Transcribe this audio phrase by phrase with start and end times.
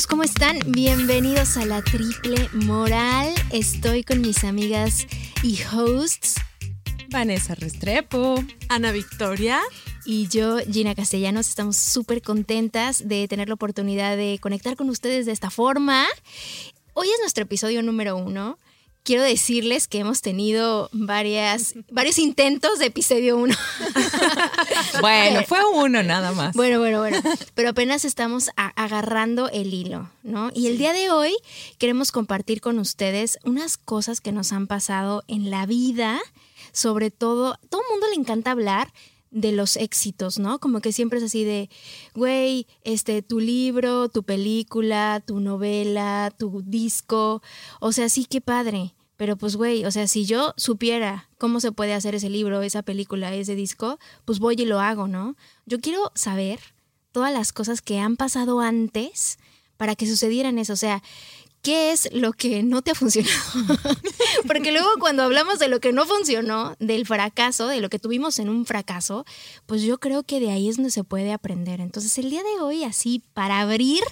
[0.00, 0.58] Amigos, ¿cómo están?
[0.68, 3.34] Bienvenidos a la Triple Moral.
[3.52, 5.06] Estoy con mis amigas
[5.42, 6.36] y hosts.
[7.10, 9.60] Vanessa Restrepo, Ana Victoria
[10.06, 11.48] y yo, Gina Castellanos.
[11.48, 16.06] Estamos súper contentas de tener la oportunidad de conectar con ustedes de esta forma.
[16.94, 18.58] Hoy es nuestro episodio número uno
[19.02, 23.54] quiero decirles que hemos tenido varias, varios intentos de episodio 1.
[25.00, 26.54] bueno, fue uno nada más.
[26.54, 27.20] Bueno, bueno, bueno.
[27.54, 30.50] Pero apenas estamos agarrando el hilo, ¿no?
[30.54, 31.34] Y el día de hoy
[31.78, 36.20] queremos compartir con ustedes unas cosas que nos han pasado en la vida.
[36.72, 38.92] Sobre todo, todo el mundo le encanta hablar,
[39.30, 40.58] de los éxitos, ¿no?
[40.58, 41.70] Como que siempre es así de,
[42.14, 47.42] güey, este, tu libro, tu película, tu novela, tu disco,
[47.80, 48.94] o sea, sí, qué padre.
[49.16, 52.82] Pero pues, güey, o sea, si yo supiera cómo se puede hacer ese libro, esa
[52.82, 55.36] película, ese disco, pues voy y lo hago, ¿no?
[55.66, 56.58] Yo quiero saber
[57.12, 59.38] todas las cosas que han pasado antes
[59.76, 60.72] para que sucedieran eso.
[60.72, 61.02] O sea,
[61.62, 63.34] ¿qué es lo que no te ha funcionado?
[64.46, 68.38] Porque luego cuando hablamos de lo que no funcionó, del fracaso, de lo que tuvimos
[68.38, 69.24] en un fracaso,
[69.66, 71.80] pues yo creo que de ahí es donde se puede aprender.
[71.80, 74.02] Entonces el día de hoy, así, para abrir,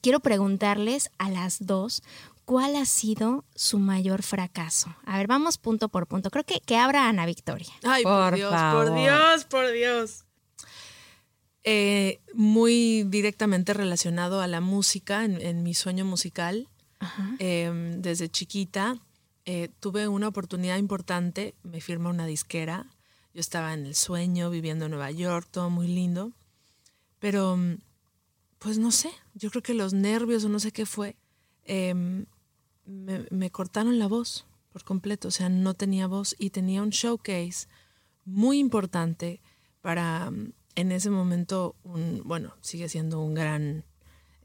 [0.00, 2.02] quiero preguntarles a las dos.
[2.44, 4.94] ¿Cuál ha sido su mayor fracaso?
[5.04, 6.30] A ver, vamos punto por punto.
[6.30, 7.72] Creo que, que abra Ana Victoria.
[7.82, 10.24] Ay, por, Dios, por Dios, por Dios.
[11.64, 16.68] Eh, muy directamente relacionado a la música, en mi sueño musical.
[17.38, 18.98] Em, desde chiquita
[19.44, 22.86] eh, tuve una oportunidad importante, me firma una disquera,
[23.34, 26.32] yo estaba en el sueño, viviendo en Nueva York, todo muy lindo,
[27.18, 27.78] pero mm,
[28.58, 31.16] pues no sé, yo creo que los nervios o no sé qué fue,
[31.64, 32.26] em,
[32.86, 36.90] me, me cortaron la voz por completo, o sea, no tenía voz y tenía un
[36.90, 37.68] showcase
[38.24, 39.40] muy importante
[39.80, 43.84] para mm, en ese momento un, bueno, sigue siendo un gran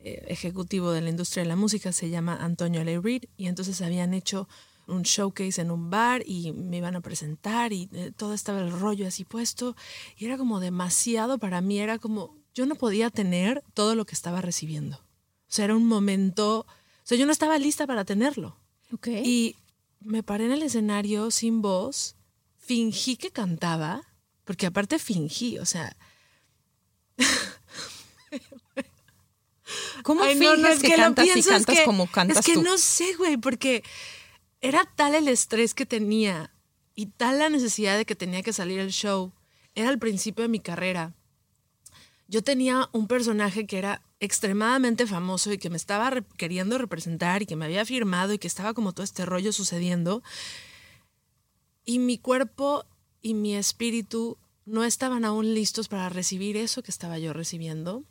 [0.04, 3.00] eh, ejecutivo de la industria de la música, se llama Antonio L.
[3.02, 4.48] Reed, y entonces habían hecho
[4.88, 8.72] un showcase en un bar y me iban a presentar y eh, todo estaba el
[8.72, 9.76] rollo así puesto
[10.18, 14.16] y era como demasiado para mí, era como yo no podía tener todo lo que
[14.16, 14.98] estaba recibiendo.
[14.98, 16.66] O sea, era un momento, o
[17.04, 18.58] sea, yo no estaba lista para tenerlo.
[18.94, 19.24] Okay.
[19.26, 19.56] Y
[20.00, 22.16] me paré en el escenario sin voz,
[22.58, 24.02] fingí que cantaba,
[24.44, 25.96] porque aparte fingí, o sea,
[30.12, 33.38] ¿Cómo Ay, no, es que, cantas y cantas como cantas Es que no sé, güey,
[33.38, 33.82] porque
[34.60, 36.54] era tal el estrés que tenía
[36.96, 39.32] y tal la necesidad de que tenía que salir el show.
[39.74, 41.14] Era el principio de mi carrera.
[42.28, 47.46] Yo tenía un personaje que era extremadamente famoso y que me estaba queriendo representar y
[47.46, 50.24] que me había firmado y que estaba como todo este rollo sucediendo.
[51.86, 52.84] Y mi cuerpo
[53.22, 58.04] y mi espíritu no estaban aún listos para recibir eso que estaba yo recibiendo.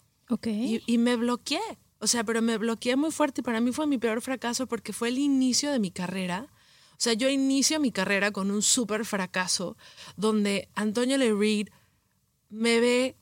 [0.86, 1.60] Y, me bloqueé.
[2.00, 4.92] O sea, pero me bloqueé muy fuerte y para mí fue mi peor fracaso porque
[4.92, 6.48] fue el inicio de mi carrera.
[6.92, 9.76] O sea, yo inicio mi carrera con un súper fracaso
[10.16, 11.68] donde Antonio Le Reed
[12.48, 13.16] me ve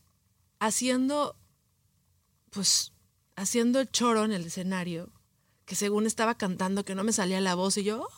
[0.60, 1.36] haciendo,
[2.50, 2.92] pues,
[3.36, 5.10] haciendo el choro en el escenario,
[5.64, 8.08] que según estaba cantando que no me salía la voz y yo...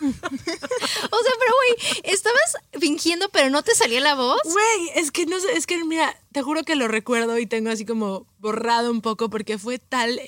[0.00, 4.40] o sea, pero güey, estabas fingiendo, pero no te salía la voz.
[4.44, 7.70] Güey, es que no sé, es que mira, te juro que lo recuerdo y tengo
[7.70, 10.20] así como borrado un poco porque fue tal,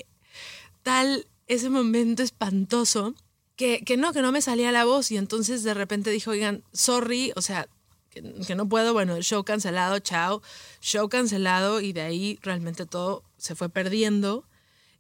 [0.83, 3.15] tal ese momento espantoso
[3.56, 6.65] que, que no, que no me salía la voz y entonces de repente dijo, oigan,
[6.72, 7.69] sorry, o sea,
[8.10, 10.43] que, que, no puedo, bueno, show cancelado, chao,
[10.81, 14.44] show cancelado y de ahí realmente todo se fue perdiendo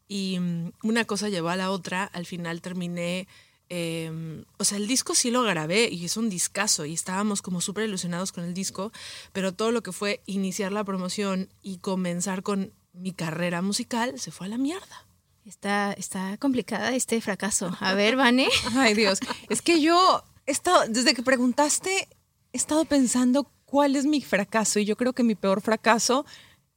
[0.08, 3.28] y mm, una cosa llevó a la otra, al final terminé
[3.68, 7.60] Em, o sea, el disco sí lo grabé y es un discazo y estábamos como
[7.60, 8.92] súper ilusionados con el disco,
[9.32, 14.30] pero todo lo que fue iniciar la promoción y comenzar con mi carrera musical se
[14.30, 15.06] fue a la mierda.
[15.46, 17.76] Está, está complicada este fracaso.
[17.80, 18.48] A ver, Vane.
[18.74, 19.20] Ay, Dios.
[19.48, 22.08] Es que yo he estado, desde que preguntaste,
[22.52, 26.26] he estado pensando cuál es mi fracaso y yo creo que mi peor fracaso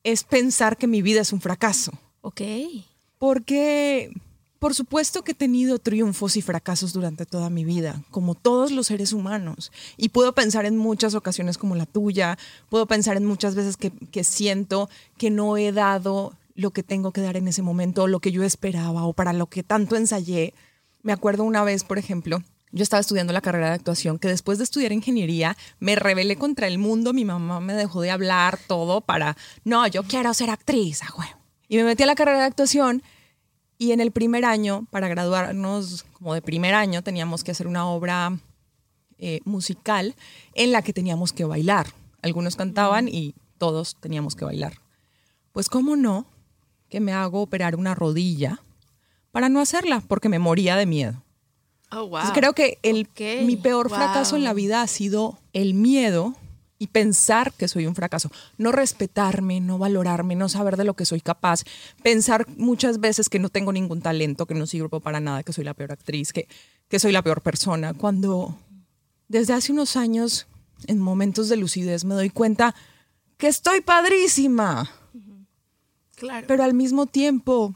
[0.04, 1.92] es pensar que mi vida es un fracaso.
[2.22, 2.42] Ok.
[3.18, 4.12] Porque
[4.66, 8.88] por supuesto que he tenido triunfos y fracasos durante toda mi vida, como todos los
[8.88, 9.72] seres humanos.
[9.96, 14.24] Y puedo pensar en muchas ocasiones como la tuya, puedo pensar en muchas veces que,
[14.24, 14.90] siento
[15.20, 18.42] que no he dado lo que tengo que dar en ese momento, lo que yo
[18.42, 20.56] esperaba o para lo que tanto ensayé.
[21.04, 22.42] Me acuerdo una vez, por ejemplo,
[22.72, 26.66] yo estaba estudiando la carrera de actuación, que después de estudiar ingeniería me rebelé contra
[26.66, 31.02] el mundo, mi mamá me dejó de hablar todo para, no, yo quiero ser actriz,
[31.04, 31.38] ah,
[31.70, 33.04] Y me metí a la carrera de actuación
[33.78, 37.88] y en el primer año, para graduarnos como de primer año, teníamos que hacer una
[37.88, 38.38] obra
[39.18, 40.16] eh, musical
[40.54, 41.88] en la que teníamos que bailar.
[42.22, 44.74] Algunos cantaban y todos teníamos que bailar.
[45.52, 46.26] Pues cómo no,
[46.90, 48.62] que me hago operar una rodilla
[49.32, 51.22] para no hacerla, porque me moría de miedo.
[51.92, 52.20] Oh, wow.
[52.20, 53.08] Entonces, creo que el,
[53.46, 53.98] mi peor wow.
[53.98, 56.36] fracaso en la vida ha sido el miedo
[56.86, 58.30] y pensar que soy un fracaso.
[58.60, 61.64] No respetarme, no valorarme, no saber de lo que soy capaz.
[62.04, 65.64] Pensar muchas veces que no tengo ningún talento, que no sirvo para nada, que soy
[65.64, 66.48] la peor actriz, que,
[66.88, 67.96] que soy la peor persona.
[67.96, 68.56] Cuando
[69.28, 70.46] desde hace unos años,
[70.86, 72.76] en momentos de lucidez, me doy cuenta
[73.38, 74.92] que estoy padrísima.
[76.16, 76.46] Claro.
[76.48, 77.74] Pero al mismo tiempo,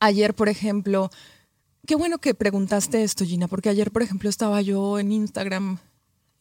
[0.00, 1.10] ayer, por ejemplo,
[1.86, 5.78] qué bueno que preguntaste esto, Gina, porque ayer, por ejemplo, estaba yo en Instagram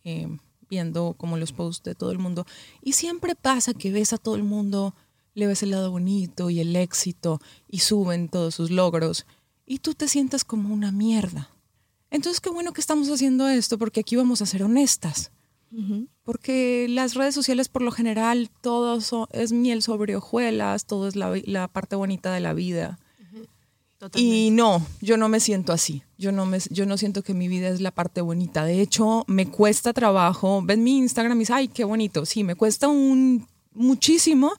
[0.03, 0.27] eh,
[0.71, 2.45] viendo como los posts de todo el mundo
[2.81, 4.95] y siempre pasa que ves a todo el mundo,
[5.35, 9.25] le ves el lado bonito y el éxito y suben todos sus logros
[9.65, 11.49] y tú te sientes como una mierda.
[12.09, 15.31] Entonces, qué bueno que estamos haciendo esto porque aquí vamos a ser honestas.
[16.23, 21.15] Porque las redes sociales por lo general todo so- es miel sobre hojuelas, todo es
[21.15, 22.99] la parte bonita de la vida.
[24.01, 24.19] Totalmente.
[24.47, 26.01] Y no, yo no me siento así.
[26.17, 28.65] Yo no, me, yo no siento que mi vida es la parte bonita.
[28.65, 30.61] De hecho, me cuesta trabajo.
[30.63, 32.25] Ven mi Instagram y dices, ay, qué bonito.
[32.25, 34.53] Sí, me cuesta un, muchísimo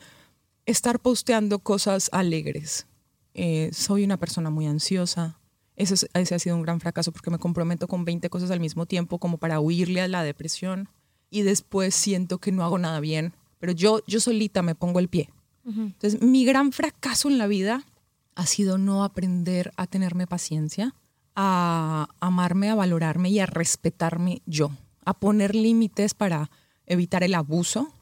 [0.65, 2.87] estar posteando cosas alegres.
[3.35, 5.41] Eh, soy una persona muy ansiosa.
[5.75, 8.61] Ese, es- ese ha sido un gran fracaso porque me comprometo con 20 cosas al
[8.61, 10.89] mismo tiempo como para huirle a la depresión
[11.31, 13.33] y después siento que no hago nada bien.
[13.59, 15.31] Pero yo, yo solita me pongo el pie.
[15.67, 17.85] Entonces, mi gran fracaso en la vida
[18.35, 20.95] ha sido no aprender a tenerme paciencia,
[21.35, 24.71] a amarme, a valorarme y a respetarme yo,
[25.05, 26.51] a poner límites para
[26.87, 27.93] evitar el abuso.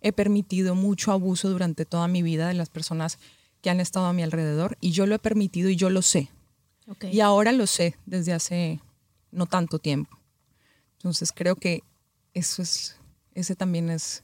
[0.00, 3.18] He permitido mucho abuso durante toda mi vida de las personas
[3.62, 6.30] que han estado a mi alrededor y yo lo he permitido y yo lo sé.
[6.86, 7.04] Ok.
[7.12, 8.80] Y ahora lo sé desde hace
[9.32, 10.18] no tanto tiempo.
[10.94, 11.82] Entonces creo que
[12.34, 12.96] eso es,
[13.34, 14.22] ese también es,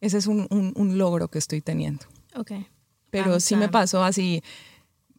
[0.00, 2.04] ese es un, un- un logro que estoy teniendo.
[2.36, 2.52] Ok.
[3.10, 4.42] Pero sí me pasó así,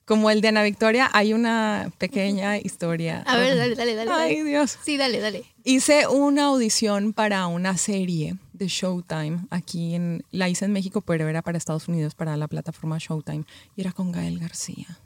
[0.06, 3.24] como el de Ana Victoria, hay una pequeña historia.
[3.26, 4.12] A ver, dale, dale, dale.
[4.12, 4.50] Ay, dale.
[4.50, 4.78] Dios.
[4.84, 5.44] Sí, dale, dale.
[5.64, 9.48] Hice una audición para una serie de Showtime.
[9.50, 13.46] Aquí en, la hice en México, pero era para Estados Unidos, para la plataforma Showtime.
[13.76, 15.00] Y era con Gael García.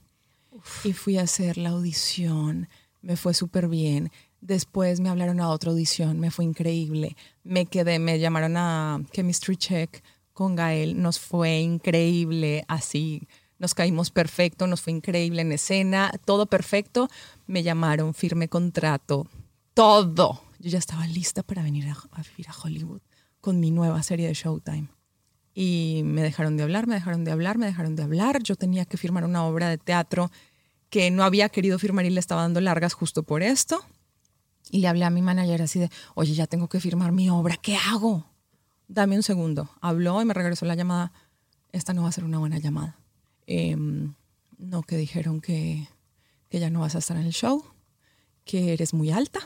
[0.84, 2.68] Y fui a hacer la audición.
[3.02, 4.12] Me fue súper bien.
[4.42, 6.20] Después me hablaron a otra audición.
[6.20, 7.16] Me fue increíble.
[7.44, 10.04] Me quedé, me llamaron a Chemistry Check
[10.34, 11.02] con Gael.
[11.02, 12.66] Nos fue increíble.
[12.68, 13.30] Así.
[13.60, 17.10] Nos caímos perfecto, nos fue increíble en escena, todo perfecto.
[17.46, 19.28] Me llamaron, firme contrato,
[19.74, 20.42] todo.
[20.60, 23.02] Yo ya estaba lista para venir a, a vivir a Hollywood
[23.42, 24.88] con mi nueva serie de Showtime.
[25.54, 28.42] Y me dejaron de hablar, me dejaron de hablar, me dejaron de hablar.
[28.44, 30.32] Yo tenía que firmar una obra de teatro
[30.90, 33.84] que no había querido firmar y le estaba dando largas justo por esto.
[34.72, 37.58] Y le hablé a mi manager así de, oye, ya tengo que firmar mi obra,
[37.58, 38.26] ¿qué hago?
[38.88, 39.70] Dame un segundo.
[39.82, 41.12] Habló y me regresó la llamada.
[41.72, 42.99] Esta no va a ser una buena llamada.
[43.52, 44.14] Em,
[44.60, 45.88] no, que dijeron que,
[46.50, 47.66] que ya no vas a estar en el show,
[48.46, 49.40] que eres muy alta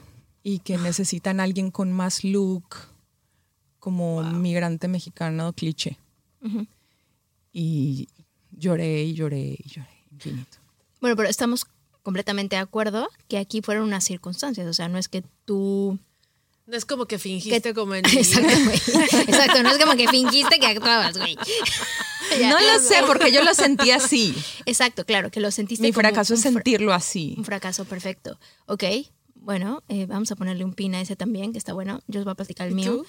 [0.44, 2.66] y que necesitan a alguien con más look
[3.80, 5.98] como migrante mexicano cliché.
[7.54, 8.10] Y
[8.51, 10.58] lloré y lloré y lloré infinito.
[11.00, 11.66] Bueno, pero estamos
[12.01, 14.68] completamente de acuerdo que aquí fueron unas circunstancias.
[14.68, 15.98] O sea, no es que tú.
[16.66, 18.75] No es como que fingiste como en Exacto, güey.
[19.27, 21.38] Exacto, no es como que fingiste que actuabas, güey.
[22.40, 22.50] Ya.
[22.50, 24.34] No lo sé porque yo lo sentí así.
[24.66, 27.36] Exacto, claro, que lo sentiste Mi fracaso es fra- sentirlo así.
[27.38, 28.40] Un fracaso perfecto.
[28.66, 28.84] Ok,
[29.36, 32.02] bueno, eh, vamos a ponerle un pin a ese también, que está bueno.
[32.08, 32.92] Yo os voy a platicar el ¿Y mío.
[32.98, 33.06] tú?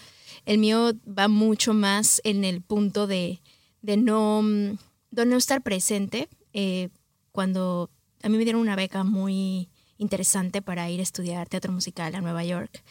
[0.46, 3.40] El mío va mucho más en el punto de,
[3.82, 4.76] de no, mm,
[5.12, 6.28] de no estar presente.
[6.52, 6.88] eh,
[7.32, 7.90] cuando
[8.22, 12.20] a mí me dieron una beca muy interesante para ir a estudiar teatro musical a
[12.20, 12.82] Nueva York.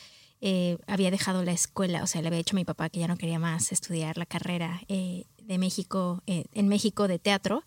[0.46, 3.08] Eh, había dejado la escuela, o sea, le había dicho a mi papá que ya
[3.08, 7.64] no quería más estudiar la carrera eh, de México, eh, en México de teatro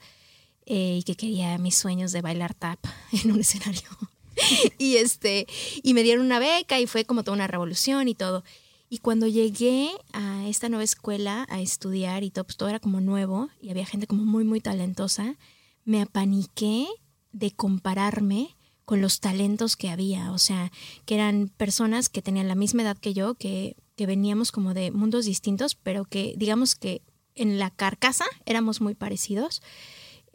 [0.66, 2.78] eh, y que quería mis sueños de bailar tap
[3.24, 3.88] en un escenario.
[4.78, 5.46] y este,
[5.82, 8.44] y me dieron una beca y fue como toda una revolución y todo.
[8.88, 13.00] Y cuando llegué a esta nueva escuela a estudiar y todo, pues todo era como
[13.00, 15.36] nuevo y había gente como muy, muy talentosa,
[15.84, 16.86] me apaniqué
[17.32, 18.55] de compararme
[18.86, 20.72] con los talentos que había, o sea,
[21.04, 24.90] que eran personas que tenían la misma edad que yo, que, que veníamos como de
[24.90, 27.02] mundos distintos, pero que digamos que
[27.34, 29.60] en la carcasa éramos muy parecidos.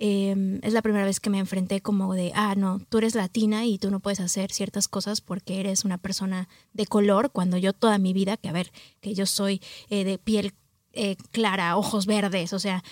[0.03, 3.65] Eh, es la primera vez que me enfrenté como de, ah, no, tú eres latina
[3.65, 7.71] y tú no puedes hacer ciertas cosas porque eres una persona de color, cuando yo
[7.71, 10.53] toda mi vida, que a ver, que yo soy eh, de piel
[10.93, 12.83] eh, clara, ojos verdes, o sea,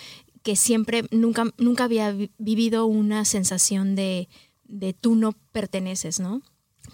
[0.44, 4.30] que siempre, nunca, nunca había vi- vivido una sensación de,
[4.70, 6.42] de tú no perteneces, ¿no?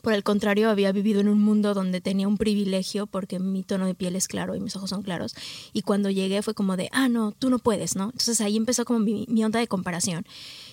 [0.01, 3.85] Por el contrario, había vivido en un mundo donde tenía un privilegio porque mi tono
[3.85, 5.35] de piel es claro y mis ojos son claros.
[5.73, 8.05] Y cuando llegué fue como de, ah, no, tú no puedes, ¿no?
[8.05, 10.25] Entonces ahí empezó como mi, onda de comparación.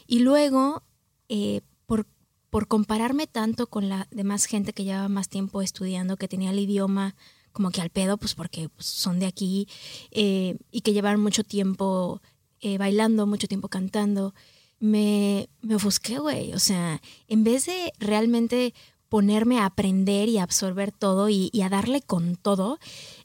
[0.07, 0.83] Y luego,
[1.29, 2.07] eh, por,
[2.51, 6.59] por compararme tanto con la demás gente que llevaba más tiempo estudiando, que tenía el
[6.59, 7.15] idioma
[7.53, 9.69] como que al pedo, pues porque pues, son de aquí
[10.11, 12.21] eh, y que llevaron mucho tiempo
[12.61, 14.35] eh, bailando, mucho tiempo cantando,
[14.83, 16.53] me, me ofusqué, güey.
[16.55, 18.75] O sea, en vez de realmente
[19.09, 22.81] ponerme a aprender y a absorber todo y, a darle con todo,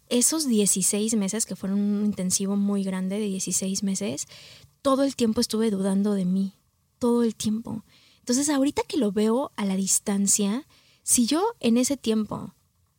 [0.07, 4.27] esos 16 meses, que fueron un intensivo muy grande de 16 meses,
[4.83, 6.53] todo el tiempo estuve dudando de mí,
[6.99, 7.83] todo el tiempo.
[8.19, 10.67] Entonces, ahorita que lo veo a la distancia,
[11.01, 12.53] si yo en ese tiempo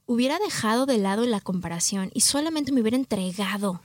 [0.07, 3.83] hubiera dejado de lado la comparación y solamente me hubiera entregado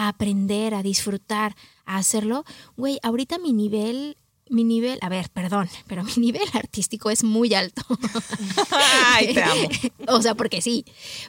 [0.00, 1.54] a aprender, a disfrutar,
[1.84, 2.44] a hacerlo,
[2.76, 4.16] güey, ahorita mi nivel
[4.48, 7.82] mi nivel, a ver, perdón, pero mi nivel artístico es muy alto.
[9.12, 9.68] Ay, te amo.
[10.08, 10.84] o sea, porque sí,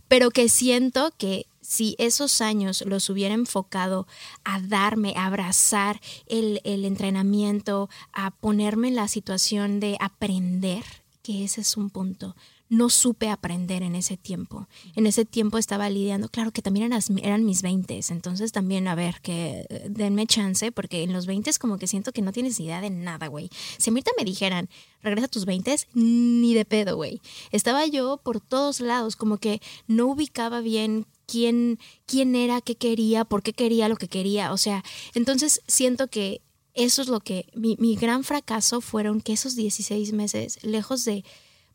[0.08, 4.08] pero que siento que si esos años los hubiera enfocado
[4.44, 10.84] a darme, a abrazar el, el entrenamiento, a ponerme en la situación de aprender,
[11.22, 12.36] que ese es un punto
[12.72, 14.70] no supe aprender en ese tiempo.
[14.96, 19.20] En ese tiempo estaba lidiando, claro que también eran, mis 20, entonces también, a ver,
[19.22, 22.80] que eh, denme chance, porque en los 20 como que siento que no tienes idea
[22.80, 23.50] de nada, güey.
[23.78, 24.70] Si ahorita me dijeran,
[25.02, 27.20] regresa a tus 20, ni de pedo, güey.
[27.52, 33.26] Estaba yo por todos lados, como que no ubicaba bien quién, quién era, qué quería,
[33.26, 34.54] por qué quería lo que quería.
[34.54, 34.82] O sea,
[35.14, 36.42] entonces siento que
[36.74, 41.26] eso es lo que, mi, mi gran fracaso fueron que esos 16 meses, lejos de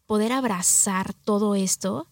[0.06, 2.08] poder abrazar todo esto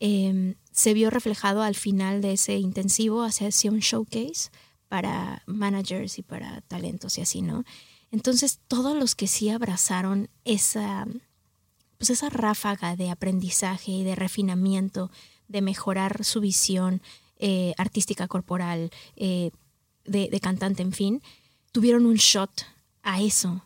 [0.00, 4.50] em, se vio reflejado al final de ese intensivo, hacia un showcase
[4.88, 7.64] para managers y para talentos y así, ¿no?
[8.10, 11.06] Entonces, todos los que sí abrazaron esa,
[11.98, 15.10] pues esa ráfaga de aprendizaje y de refinamiento,
[15.48, 17.00] de mejorar su visión
[17.38, 19.50] eh, artística corporal, eh,
[20.04, 21.22] de, de cantante, en fin,
[21.70, 22.66] tuvieron un shot
[23.02, 23.62] a eso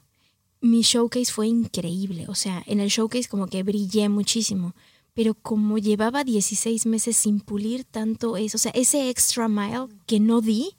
[0.66, 2.26] mi showcase fue increíble.
[2.28, 4.74] O sea, en el showcase como que brillé muchísimo.
[5.14, 10.20] Pero como llevaba 16 meses sin pulir tanto eso, o sea, ese extra mile que
[10.20, 10.76] no di,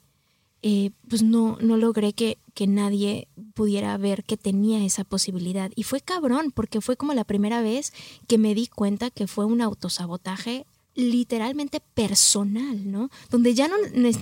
[0.62, 5.72] eh, pues no, no logré que, que nadie pudiera ver que tenía esa posibilidad.
[5.74, 7.92] Y fue cabrón, porque fue como la primera vez
[8.28, 10.66] que me di cuenta que fue un autosabotaje
[10.98, 13.08] literalmente personal, ¿no?
[13.30, 13.76] Donde ya no,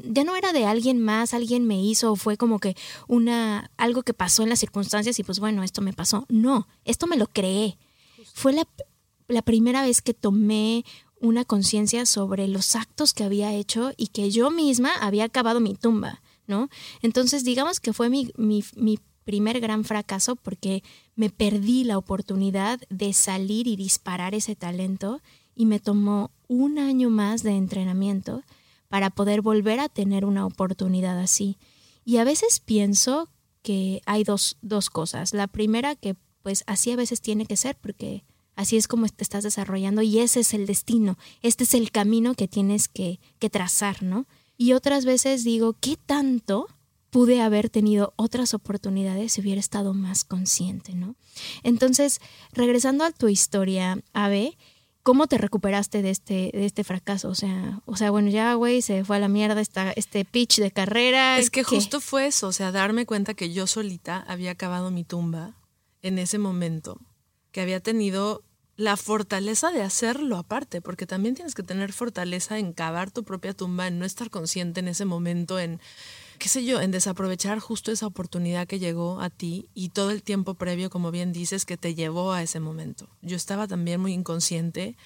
[0.04, 2.76] ya no era de alguien más, alguien me hizo, o fue como que
[3.09, 6.26] una, algo que pasó en las circunstancias y pues bueno, esto me pasó.
[6.28, 7.78] No, esto me lo creé.
[8.35, 8.68] Fue la,
[9.26, 10.85] la primera vez que tomé
[11.18, 15.75] una conciencia sobre los actos que había hecho y que yo misma había acabado mi
[15.76, 16.68] tumba, ¿no?
[17.00, 20.83] Entonces, digamos que fue mi, mi, mi primer gran fracaso porque
[21.14, 25.23] me perdí la oportunidad de salir y disparar ese talento
[25.54, 28.42] y me tomó un año más de entrenamiento
[28.88, 31.58] para poder volver a tener una oportunidad así.
[32.04, 33.28] Y a veces pienso
[33.62, 35.34] que hay dos, dos cosas.
[35.34, 38.24] La primera que pues así a veces tiene que ser porque
[38.54, 42.34] así es como te estás desarrollando y ese es el destino, este es el camino
[42.34, 44.26] que tienes que, que trazar, ¿no?
[44.56, 46.68] Y otras veces digo, ¿qué tanto
[47.10, 51.16] pude haber tenido otras oportunidades si hubiera estado más consciente, ¿no?
[51.62, 52.20] Entonces,
[52.52, 54.56] regresando a tu historia, Ave,
[55.06, 57.28] ¿Cómo te recuperaste de este, de este fracaso?
[57.28, 60.58] O sea, o sea, bueno, ya, güey, se fue a la mierda esta, este pitch
[60.58, 61.38] de carrera.
[61.38, 65.04] Es que justo fue eso, o sea, darme cuenta que yo solita había acabado mi
[65.04, 65.54] tumba
[66.02, 66.98] en ese momento,
[67.52, 68.42] que había tenido
[68.75, 73.54] la fortaleza de hacerlo aparte, porque también tienes que tener fortaleza en cavar tu propia
[73.54, 75.80] tumba, en no estar consciente en ese momento, en
[76.38, 80.23] qué sé yo, en desaprovechar justo esa oportunidad que llegó a ti y todo el
[80.23, 83.09] tiempo previo, como bien dices, que te llevó a ese momento.
[83.23, 84.97] Yo estaba también muy inconsciente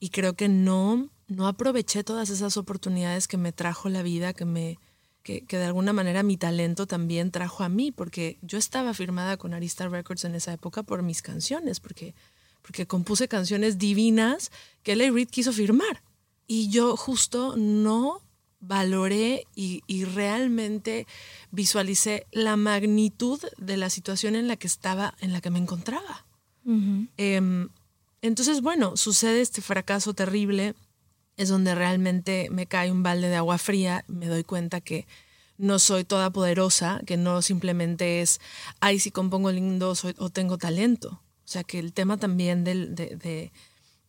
[0.00, 4.44] y creo que no, no aproveché todas esas oportunidades que me trajo la vida, que
[4.44, 4.78] me
[5.22, 9.54] que, de alguna manera mi talento también trajo a mí, porque yo estaba firmada con
[9.54, 12.14] Arista Records en esa época por mis canciones, porque,
[12.60, 14.50] porque compuse canciones divinas
[14.82, 15.12] que L.A.
[15.12, 16.02] Reid quiso firmar.
[16.46, 18.20] Y yo justo no
[18.62, 21.06] valoré y, realmente
[21.50, 26.24] visualicé la magnitud de la situación en la que estaba, en la que me encontraba.
[27.16, 27.68] Em,
[28.22, 30.74] entonces, bueno, sucede este fracaso terrible,
[31.36, 35.06] es donde realmente me cae un balde de agua fría, me doy cuenta que
[35.58, 38.40] no soy toda poderosa, que no simplemente es,
[38.80, 41.20] ay, si compongo lindo soy, o tengo talento.
[41.44, 43.52] O sea, que el tema también de, de,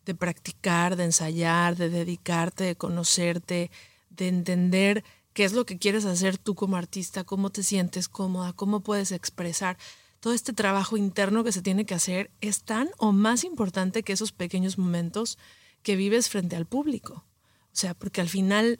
[0.06, 3.72] de practicar, de ensayar, de dedicarte, de conocerte,
[4.16, 5.04] de entender
[5.34, 9.12] qué es lo que quieres hacer tú como artista, cómo te sientes cómoda, cómo puedes
[9.12, 9.78] expresar.
[10.20, 14.14] todo este trabajo interno que se tiene que hacer es tan o más importante que
[14.14, 15.38] esos pequeños momentos
[15.82, 17.26] que vives frente al público.
[17.66, 18.80] O sea, porque al final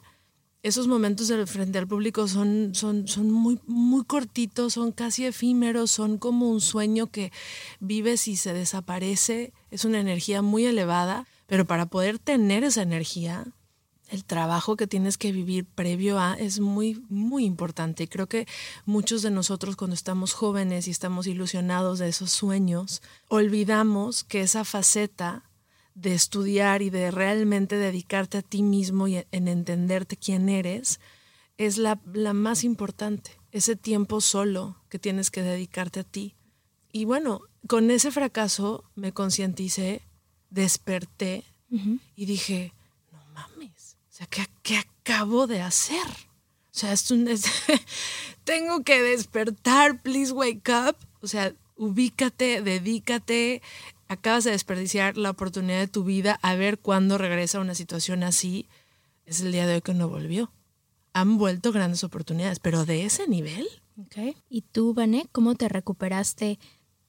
[0.64, 6.18] esos momentos frente al público son, son, son muy, muy cortitos, son casi efímeros, son
[6.18, 7.34] como un sueño que
[7.82, 9.52] vives y se desaparece.
[9.72, 13.46] Es una energía muy elevada, pero para poder tener esa energía,
[14.14, 18.04] el trabajo que tienes que vivir previo a es muy, muy importante.
[18.04, 18.48] Y creo que
[18.86, 24.66] muchos de nosotros cuando estamos jóvenes y estamos ilusionados de esos sueños, olvidamos que esa
[24.66, 25.50] faceta
[25.96, 31.00] de estudiar y de realmente dedicarte a ti mismo y en entenderte quién eres,
[31.58, 32.00] es la,
[32.34, 33.32] más importante.
[33.52, 36.36] Ese tiempo solo que tienes que dedicarte a ti.
[36.92, 40.04] Y bueno, con ese fracaso me concienticé,
[40.52, 41.46] desperté
[42.16, 42.72] y dije,
[43.12, 43.73] no mames,
[44.28, 46.06] ¿qué, acabo de hacer?
[46.06, 47.28] O sea, es un,
[48.44, 50.96] tengo que despertar, please wake up.
[51.22, 53.62] O sea, ubícate, dedícate,
[54.08, 58.68] acabas de desperdiciar la oportunidad de tu vida a ver cuándo regresa una situación así.
[59.26, 60.52] Es el día de hoy que no volvió.
[61.14, 63.68] Han vuelto grandes oportunidades, pero de ese nivel.
[64.06, 64.36] Okay.
[64.50, 66.60] ¿Y tú, Vané, cómo te recuperaste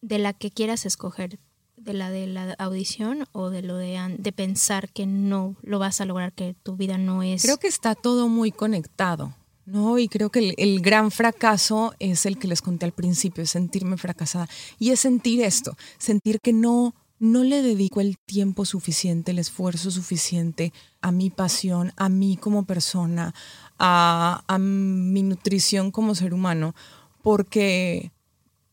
[0.03, 1.39] de la que quieras escoger?
[1.85, 6.01] ¿De la de la audición o de lo de, de pensar que no lo vas
[6.01, 7.43] a lograr, que tu vida no es?
[7.43, 9.35] Creo que está todo muy conectado.
[9.67, 13.51] No, y creo que el, gran fracaso es el que les conté al principio, es
[13.51, 14.49] sentirme fracasada.
[14.79, 19.91] Y es sentir esto, sentir que no, no le dedico el tiempo suficiente, el esfuerzo
[19.91, 20.73] suficiente
[21.03, 23.35] a mi pasión, a mí como persona,
[23.79, 26.75] a, a mi nutrición como ser humano,
[27.23, 28.11] porque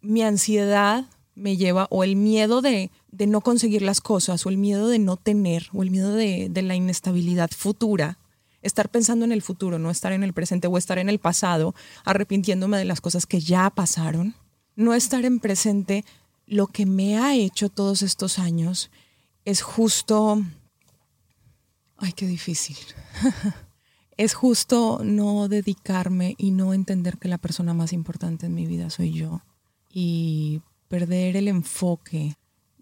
[0.01, 4.57] mi ansiedad me lleva, o el miedo de, de, no conseguir las cosas, o el
[4.57, 8.19] miedo de no tener, o el miedo de, de la inestabilidad futura,
[8.61, 11.73] estar pensando en el futuro, no estar en el presente o estar en el pasado,
[12.03, 14.35] arrepintiéndome de las cosas que ya pasaron,
[14.75, 16.05] no estar en presente,
[16.45, 18.91] lo que me ha hecho todos estos años
[19.45, 20.41] es justo,
[21.97, 22.77] ay, qué difícil,
[24.17, 28.89] es justo no dedicarme y no entender que la persona más importante en mi vida
[28.89, 29.41] soy yo
[29.89, 32.35] y perder el enfoque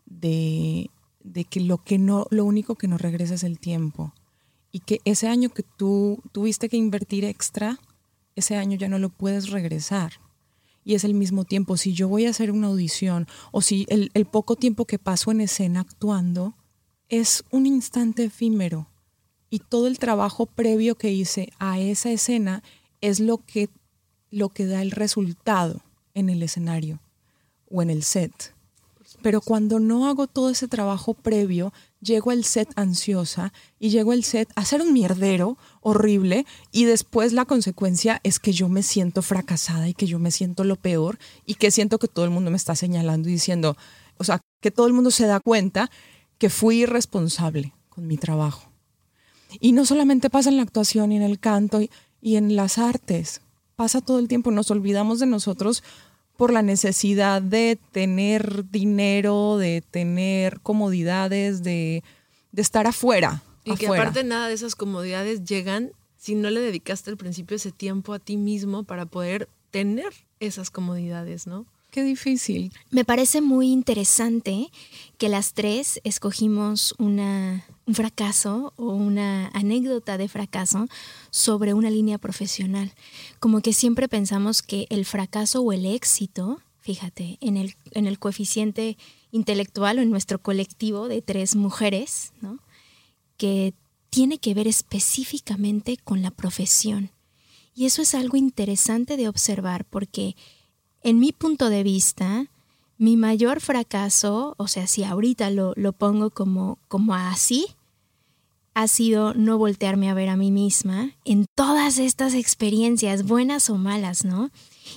[0.08, 4.16] de, de que lo que no, lo único que nos regresa es el tiempo.
[4.72, 7.78] Y que ese año que tú tuviste que invertir extra,
[8.36, 10.14] ese año ya no lo puedes regresar.
[10.84, 14.26] Y es el mismo tiempo, si yo voy a hacer una audición o si el,
[14.26, 16.56] poco tiempo que paso en escena actuando
[17.10, 18.90] es un instante efímero
[19.52, 22.64] y todo el trabajo previo que hice a esa escena
[23.02, 23.70] es lo que,
[24.32, 25.84] lo que da el resultado
[26.16, 27.00] en el escenario
[27.70, 28.54] o en el set.
[29.22, 34.24] Pero cuando no hago todo ese trabajo previo, llego al set ansiosa y llego al
[34.24, 39.22] set a hacer un mierdero horrible y después la consecuencia es que yo me siento
[39.22, 42.52] fracasada y que yo me siento lo peor y que siento que todo el mundo
[42.52, 43.76] me está señalando y diciendo,
[44.18, 45.90] o sea, que todo el mundo se da cuenta
[46.38, 48.70] que fui irresponsable con mi trabajo.
[49.60, 51.90] Y no solamente pasa en la actuación y en el canto y,
[52.22, 53.42] y en las artes,
[53.76, 55.84] pasa todo el tiempo, nos olvidamos de nosotros
[56.40, 62.02] por la necesidad de tener dinero, de tener comodidades, de,
[62.56, 63.44] estar afuera.
[63.66, 67.74] Y que aparte nada de esas comodidades llegan si no le dedicaste al principio ese
[67.74, 71.66] tiempo a ti mismo para poder tener esas comodidades, ¿no?
[71.92, 72.72] Qué difícil.
[72.90, 74.70] Me parece muy interesante
[75.18, 80.88] que las tres escogimos una, un fracaso o una anécdota de fracaso
[81.32, 82.92] sobre una línea profesional.
[83.40, 88.20] Como que siempre pensamos que el fracaso o el éxito, fíjate, en el, en el
[88.20, 88.96] coeficiente
[89.32, 92.60] intelectual o en nuestro colectivo de tres mujeres, ¿no?
[93.38, 93.74] que
[94.12, 97.10] tiene que ver específicamente con la profesión.
[97.74, 100.36] Y eso es algo interesante de observar porque
[101.02, 102.46] en mi punto de vista,
[103.00, 107.66] mi mayor fracaso, o sea, si ahorita lo, lo pongo como, como así,
[108.80, 113.78] ha sido no voltearme a ver a mí misma en todas estas experiencias, buenas o
[113.78, 114.52] malas, ¿no?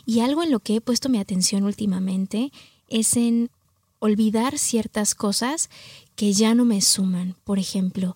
[0.07, 2.53] Y algo en lo que he puesto mi atención últimamente
[2.87, 3.51] es en
[3.99, 5.69] olvidar ciertas cosas
[6.15, 7.35] que ya no me suman.
[7.43, 8.15] Por ejemplo,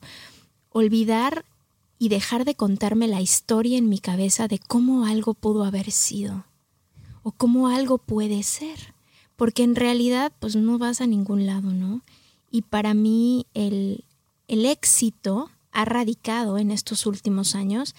[0.70, 1.44] olvidar
[1.98, 6.46] y dejar de contarme la historia en mi cabeza de cómo algo pudo haber sido
[7.24, 8.94] o cómo algo puede ser,
[9.35, 12.02] porque en realidad pues no vas a ningún lado, ¿no?
[12.52, 14.05] Y para mí el,
[14.46, 17.94] el éxito ha radicado en estos últimos años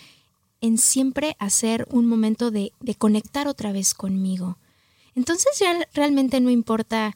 [0.62, 4.58] en siempre hacer un momento de, conectar otra vez conmigo.
[5.14, 7.16] Entonces ya realmente no importa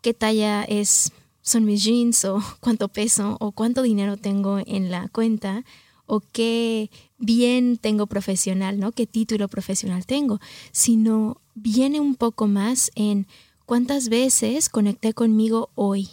[0.00, 1.12] qué talla es,
[1.42, 5.66] son mis jeans o cuánto peso o cuánto dinero tengo en la cuenta
[6.06, 8.92] o qué bien tengo profesional, ¿no?
[8.92, 10.40] ¿Qué título profesional tengo?
[10.72, 13.26] Sino viene un poco más en
[13.66, 16.08] cuántas veces conecté conmigo hoy,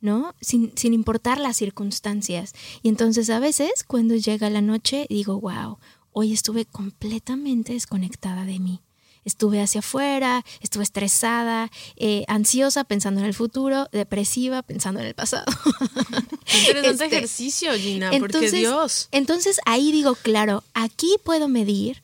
[0.00, 0.34] ¿no?
[0.40, 2.54] Sin, sin, importar las circunstancias.
[2.82, 5.78] Y entonces a veces cuando llega la noche digo, wow,
[6.12, 8.80] hoy estuve completamente desconectada de mí
[9.26, 15.14] estuve hacia afuera, estuve estresada, eh, ansiosa pensando en el futuro, depresiva pensando en el
[15.14, 15.44] pasado.
[16.68, 19.08] interesante este, ejercicio, Gina, porque Dios.
[19.10, 22.02] Entonces ahí digo, claro, aquí puedo medir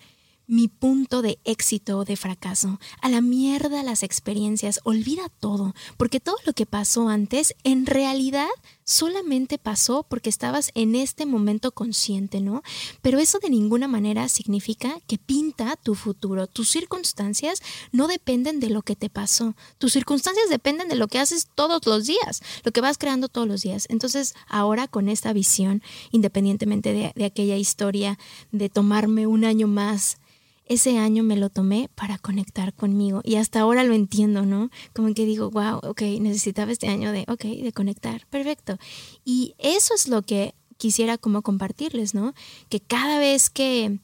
[0.52, 2.78] mi punto de éxito o de fracaso.
[3.00, 8.50] A la mierda las experiencias, olvida todo, porque todo lo que pasó antes en realidad
[8.84, 12.62] solamente pasó porque estabas en este momento consciente, ¿no?
[13.00, 16.46] Pero eso de ninguna manera significa que pinta tu futuro.
[16.46, 19.54] Tus circunstancias no dependen de lo que te pasó.
[19.78, 23.48] Tus circunstancias dependen de lo que haces todos los días, lo que vas creando todos
[23.48, 23.86] los días.
[23.88, 28.18] Entonces, ahora con esta visión, independientemente de, de aquella historia
[28.50, 30.18] de tomarme un año más
[30.66, 34.70] ese año me lo tomé para conectar conmigo y hasta ahora lo entiendo, ¿no?
[34.94, 38.78] Como que digo, wow, ok, necesitaba este año de, ok, de conectar, perfecto.
[39.24, 42.34] Y eso es lo que quisiera como compartirles, ¿no?
[42.68, 43.98] Que cada vez que,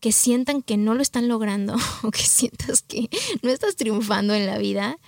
[0.00, 3.08] que sientan que no lo están logrando o que sientas que
[3.42, 4.98] no estás triunfando en la vida,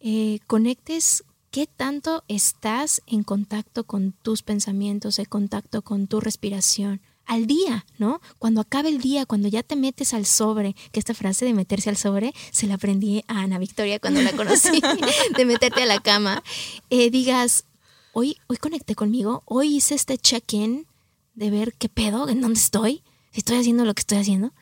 [0.00, 7.00] eh, conectes qué tanto estás en contacto con tus pensamientos, en contacto con tu respiración,
[7.26, 8.20] al día, ¿no?
[8.38, 11.90] Cuando acabe el día, cuando ya te metes al sobre, que esta frase de meterse
[11.90, 14.80] al sobre se la aprendí a Ana Victoria cuando la conocí,
[15.36, 16.42] de meterte a la cama,
[16.90, 17.64] eh, digas,
[18.12, 20.86] hoy, hoy conecté conmigo, hoy hice este check-in
[21.34, 24.52] de ver qué pedo, en dónde estoy, si estoy haciendo lo que estoy haciendo.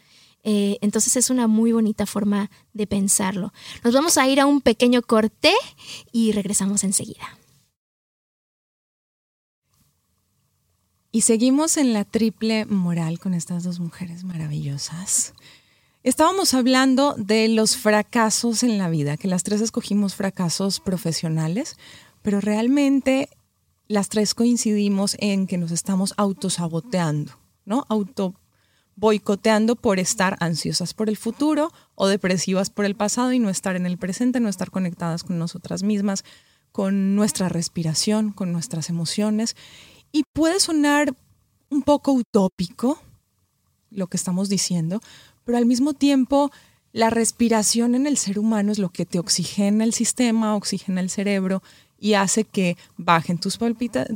[0.42, 3.52] Eh, entonces es una muy bonita forma de pensarlo.
[3.82, 5.54] Nos vamos a ir a un pequeño corte
[6.12, 7.38] y regresamos enseguida.
[11.14, 15.32] Y seguimos en la triple moral con estas dos mujeres maravillosas.
[16.02, 21.76] Estábamos hablando de los fracasos en la vida, que las tres escogimos fracasos profesionales,
[22.22, 23.28] pero realmente
[23.86, 27.86] las tres coincidimos en que nos estamos autosaboteando, ¿no?
[27.88, 28.34] Auto
[28.96, 33.76] boicoteando por estar ansiosas por el futuro o depresivas por el pasado y no estar
[33.76, 36.24] en el presente, no estar conectadas con nosotras mismas,
[36.72, 39.54] con nuestra respiración, con nuestras emociones.
[40.14, 41.12] Y puede sonar
[41.70, 43.00] un poco utópico
[43.90, 45.00] lo que estamos diciendo,
[45.42, 46.52] pero al mismo tiempo
[46.92, 51.10] la respiración en el ser humano es lo que te oxigena el sistema, oxigena el
[51.10, 51.64] cerebro
[51.98, 53.58] y hace que bajen tus,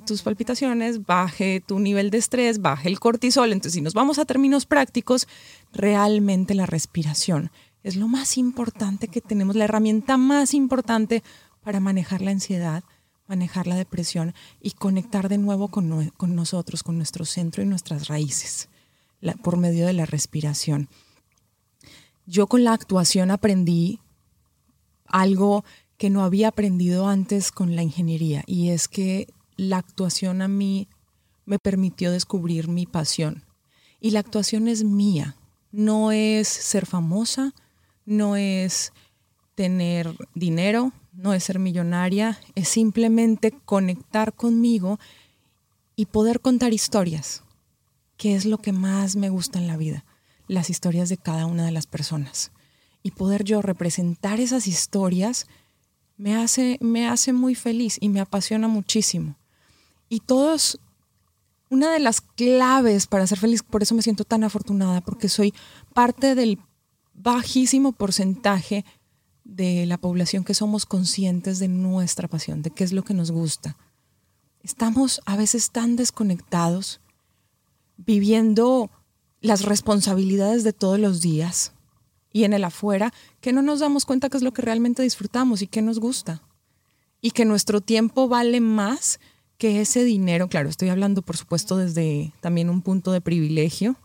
[0.06, 3.50] tus palpitaciones, baje tu nivel de estrés, baje el cortisol.
[3.50, 5.26] Entonces, si nos vamos a términos prácticos,
[5.72, 7.50] realmente la respiración
[7.82, 11.24] es lo más importante que tenemos, la herramienta más importante
[11.64, 12.84] para manejar la ansiedad,
[13.28, 18.68] manejar la depresión y conectar de nuevo con, nosotros, con nuestro centro y nuestras raíces,
[19.42, 20.88] por medio de la respiración.
[22.26, 24.00] Yo con la actuación aprendí
[25.06, 25.64] algo
[25.96, 30.88] que no había aprendido antes con la ingeniería y es que la actuación a mí
[31.44, 33.44] me permitió descubrir mi pasión.
[34.00, 35.36] Y la actuación es mía,
[35.72, 37.54] no es ser famosa,
[38.04, 38.92] no es
[39.54, 45.00] tener dinero, no es ser millonaria, es simplemente conectar conmigo
[45.96, 47.42] y poder contar historias,
[48.16, 50.04] que es lo que más me gusta en la vida,
[50.46, 52.52] las historias de cada una de las personas.
[53.02, 55.48] Y poder yo representar esas historias
[56.16, 59.34] me hace, me hace muy feliz y me apasiona muchísimo.
[60.08, 60.78] Y todos,
[61.68, 65.52] una de las claves para ser feliz, por eso me siento tan afortunada, porque soy
[65.94, 66.60] parte del
[67.12, 68.84] bajísimo porcentaje
[69.48, 73.30] de la población que somos conscientes de nuestra pasión, de qué es lo que nos
[73.30, 73.76] gusta.
[74.62, 77.00] Estamos a veces tan desconectados,
[77.96, 78.90] viviendo
[79.40, 81.72] las responsabilidades de todos los días
[82.30, 85.62] y en el afuera, que no nos damos cuenta qué es lo que realmente disfrutamos
[85.62, 86.42] y qué nos gusta.
[87.22, 89.18] Y que nuestro tiempo vale más
[89.56, 90.48] que ese dinero.
[90.48, 93.96] Claro, estoy hablando, por supuesto, desde también un punto de privilegio,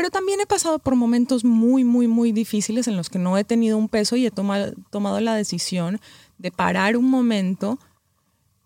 [0.00, 3.44] pero también he pasado por momentos muy, muy, muy difíciles en los que no he
[3.44, 6.00] tenido un peso y he tomado, tomado la decisión
[6.38, 7.78] de parar un momento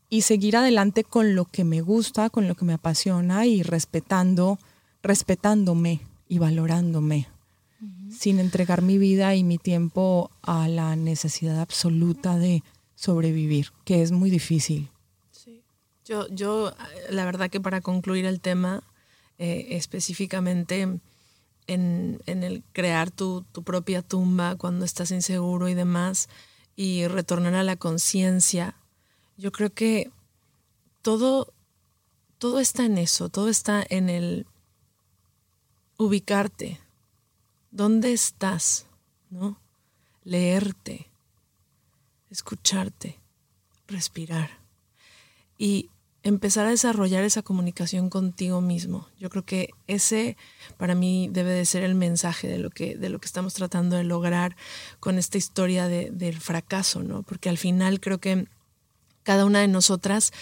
[0.09, 4.61] y seguir adelante con lo que me gusta, con lo que me apasiona y respetando,
[5.03, 7.27] respetándome y valorándome,
[8.17, 12.63] sin entregar mi vida y mi tiempo a la necesidad absoluta de
[12.95, 14.89] sobrevivir, que es muy difícil.
[15.33, 15.65] Sí.
[16.05, 16.73] Yo, yo,
[17.11, 18.85] la verdad que para concluir el tema,
[19.39, 21.01] eh, específicamente
[21.67, 26.29] en, el crear tu, propia tumba cuando estás inseguro y demás,
[26.77, 28.77] y retornar a la conciencia.
[29.37, 30.11] Yo creo que
[31.03, 31.53] todo,
[32.39, 34.47] todo está en eso, todo está en el
[35.97, 36.81] ubicarte.
[37.71, 38.87] ¿Dónde estás?
[39.31, 39.59] ¿No?
[40.23, 41.11] Leerte,
[42.31, 43.21] escucharte,
[43.87, 44.51] respirar
[45.59, 45.91] y
[46.25, 49.07] empezar a desarrollar esa comunicación contigo mismo.
[49.21, 50.37] Yo creo que ese
[50.79, 53.97] para mí debe de ser el mensaje de lo que, de lo que estamos tratando
[53.97, 54.57] de lograr
[55.01, 57.23] con esta historia del fracaso, ¿no?
[57.23, 58.47] Porque al final creo que
[59.25, 60.33] cada una de nosotras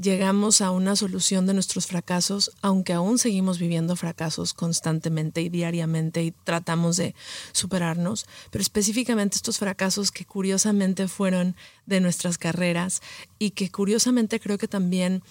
[0.00, 6.24] llegamos a una solución de nuestros fracasos, aunque aún seguimos viviendo fracasos constantemente y diariamente
[6.24, 7.14] y tratamos de
[7.52, 11.54] superarnos, pero específicamente estos fracasos que curiosamente fueron
[11.86, 13.02] de nuestras carreras
[13.38, 15.22] y que curiosamente creo que también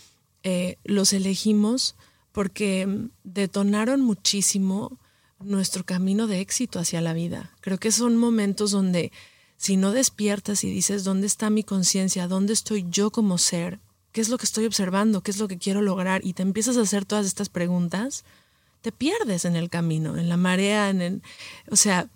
[0.43, 1.95] eh, los elegimos
[2.31, 4.99] porque detonaron muchísimo
[5.39, 7.51] nuestro camino de éxito hacia la vida.
[7.61, 9.11] Creo que son momentos donde
[9.59, 12.29] si no despiertas y dices, ¿dónde está mi conciencia?
[12.29, 13.81] ¿Dónde estoy yo como ser?
[14.13, 15.19] ¿Qué es lo que estoy observando?
[15.19, 16.21] ¿Qué es lo que quiero lograr?
[16.23, 18.23] Y te empiezas a hacer todas estas preguntas,
[18.81, 21.21] te pierdes en el camino, en la marea, en el,
[21.69, 22.07] o sea,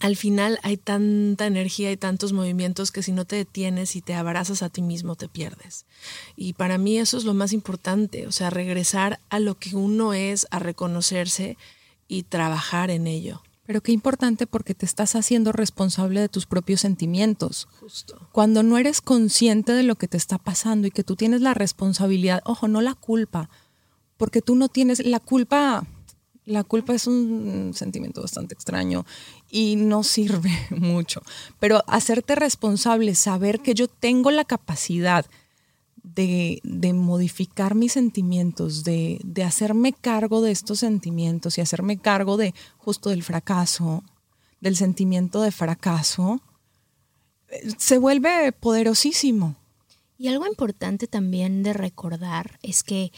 [0.00, 4.14] al final hay tanta energía y tantos movimientos que si no te detienes y te
[4.14, 5.86] abrazas a ti mismo te pierdes.
[6.34, 10.14] Y para mí eso es lo más importante, o sea, regresar a lo que uno
[10.14, 11.56] es, a reconocerse
[12.08, 13.40] y trabajar en ello.
[13.66, 17.68] Pero qué importante porque te estás haciendo responsable de tus propios sentimientos.
[17.80, 18.28] Justo.
[18.32, 21.52] Cuando no eres consciente de lo que te está pasando y que tú tienes la
[21.52, 23.50] responsabilidad, ojo, no la culpa,
[24.16, 25.86] porque tú no tienes la culpa.
[26.44, 29.04] La culpa es un sentimiento bastante extraño
[29.50, 31.20] y no sirve mucho.
[31.58, 35.26] Pero hacerte responsable, saber que yo tengo la capacidad
[36.14, 42.54] de, modificar mis sentimientos, de, de, hacerme cargo de estos sentimientos y hacerme cargo de
[42.78, 44.04] justo del fracaso,
[44.60, 46.40] del sentimiento de fracaso,
[47.48, 49.56] eh, se vuelve poderosísimo.
[50.16, 53.12] Y algo importante también de recordar es que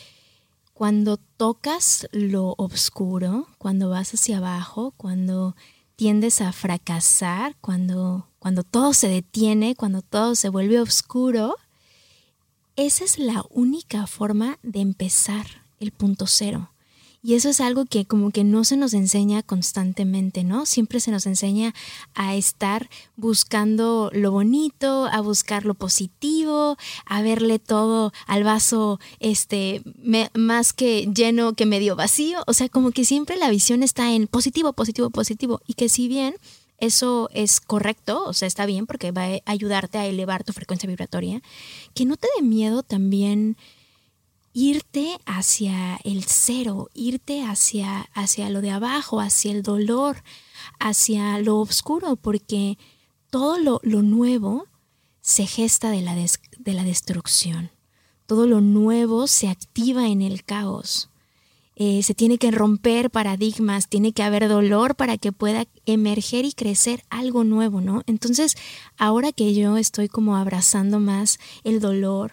[0.72, 5.54] cuando tocas lo oscuro, cuando vas hacia abajo, cuando
[5.96, 11.56] tiendes a fracasar, cuando, cuando todo se detiene, cuando todo se vuelve oscuro,
[12.78, 16.70] esa es la única forma de empezar el punto cero.
[17.20, 20.64] Y eso es algo que como que no se nos enseña constantemente, ¿no?
[20.64, 21.74] Siempre se nos enseña
[22.14, 29.82] a estar buscando lo bonito, a buscar lo positivo, a verle todo al vaso este
[30.34, 34.28] más que lleno que medio vacío, o sea, como que siempre la visión está en
[34.28, 36.36] positivo, positivo, positivo y que si bien
[36.78, 40.86] eso es correcto, o sea, está bien porque va a ayudarte a elevar tu frecuencia
[40.86, 41.42] vibratoria,
[41.94, 43.56] que no te dé miedo también
[44.52, 50.22] irte hacia el cero, irte hacia, hacia lo de abajo, hacia el dolor,
[50.78, 52.78] hacia lo oscuro, porque
[53.30, 54.66] todo lo, nuevo
[55.20, 57.70] se gesta de la, de la destrucción.
[58.26, 61.08] Todo lo nuevo se activa en el caos.
[61.80, 66.52] Eh, se tiene que romper paradigmas, tiene que haber dolor para que pueda emerger y
[66.52, 68.02] crecer algo nuevo, ¿no?
[68.08, 68.56] Entonces,
[68.96, 72.32] ahora que yo estoy como abrazando más el dolor,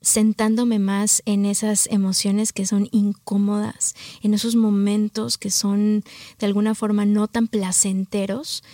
[0.00, 6.02] sentándome más en esas emociones que son incómodas, en esos momentos que son
[6.38, 8.64] de alguna forma no tan placenteros,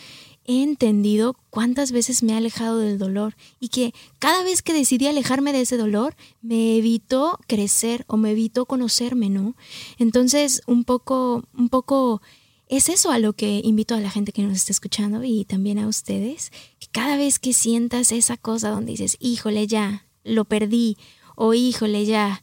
[0.44, 5.06] he entendido cuántas veces me he alejado del dolor y que cada vez que decidí
[5.06, 9.54] alejarme de ese dolor me evitó crecer o me evitó conocerme, ¿no?
[9.98, 12.20] Entonces, un poco, un poco
[12.68, 15.78] es eso a lo que invito a la gente que nos está escuchando y también
[15.78, 20.96] a ustedes, que cada vez que sientas esa cosa donde dices, híjole, ya, lo perdí,
[21.36, 22.42] o híjole, ya,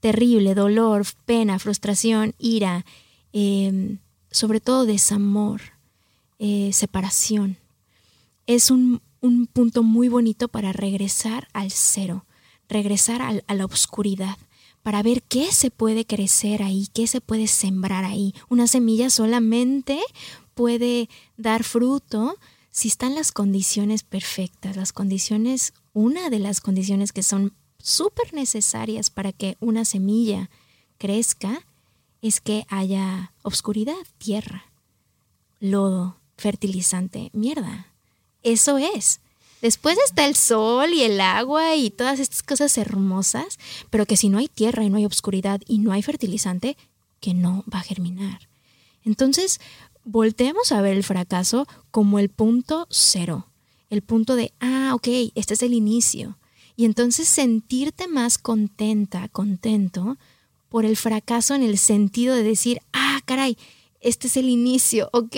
[0.00, 2.84] terrible, dolor, pena, frustración, ira,
[3.32, 3.98] em,
[4.30, 5.60] sobre todo desamor,
[6.38, 7.56] eh, separación.
[8.46, 9.00] Es un,
[9.52, 12.24] punto muy bonito para regresar al cero,
[12.68, 14.38] regresar a la oscuridad,
[14.82, 18.34] para ver qué se puede crecer ahí, qué se puede sembrar ahí.
[18.48, 19.98] Una semilla solamente
[20.54, 22.36] puede dar fruto
[22.70, 29.10] si están las condiciones perfectas, las condiciones, una de las condiciones que son súper necesarias
[29.10, 30.48] para que una semilla
[30.96, 31.66] crezca
[32.22, 34.64] es que haya oscuridad, tierra,
[35.60, 37.30] lodo, fertilizante.
[37.34, 37.92] Mierda,
[38.42, 39.20] eso es.
[39.60, 43.58] Después está el sol y el agua y todas estas cosas hermosas,
[43.90, 46.76] pero que si no hay tierra y no hay obscuridad y no hay fertilizante,
[47.20, 48.48] que no va a germinar.
[49.04, 49.60] Entonces,
[50.04, 53.48] volteemos a ver el fracaso como el punto cero,
[53.90, 56.38] el punto de, ah, ok, este es el inicio.
[56.76, 60.16] Y entonces sentirte más contenta, contento
[60.68, 63.58] por el fracaso en el sentido de decir, ah, caray,
[64.00, 65.36] este es el inicio, ok,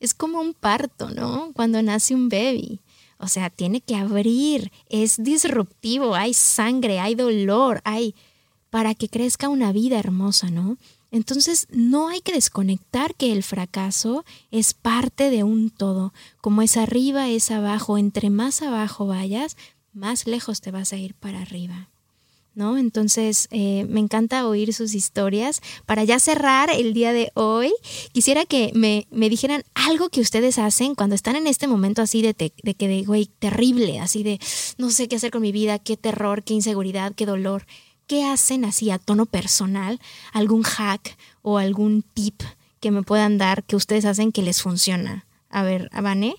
[0.00, 1.52] es como un parto, ¿no?
[1.54, 2.80] Cuando nace un baby.
[3.18, 8.14] O sea, tiene que abrir, es disruptivo, hay sangre, hay dolor, hay
[8.70, 10.76] para que crezca una vida hermosa, ¿no?
[11.10, 16.12] Entonces no hay que desconectar que el fracaso es parte de un todo.
[16.42, 17.96] Como es arriba, es abajo.
[17.96, 19.56] Entre más abajo vayas,
[19.94, 21.88] más lejos te vas a ir para arriba.
[22.56, 22.78] ¿No?
[22.78, 25.60] Entonces, eh, me encanta oír sus historias.
[25.84, 27.72] Para ya cerrar el día de hoy,
[28.12, 32.32] quisiera que me, dijeran algo que ustedes hacen cuando están en este momento así de,
[32.32, 34.40] de que, de, güey, terrible, así de
[34.78, 37.66] no sé qué hacer con mi vida, qué terror, qué inseguridad, qué dolor.
[38.06, 40.00] ¿Qué hacen así a tono personal?
[40.32, 42.40] ¿Algún hack o algún tip
[42.80, 45.26] que me puedan dar que ustedes hacen que les funciona?
[45.50, 46.36] A ver, Avane.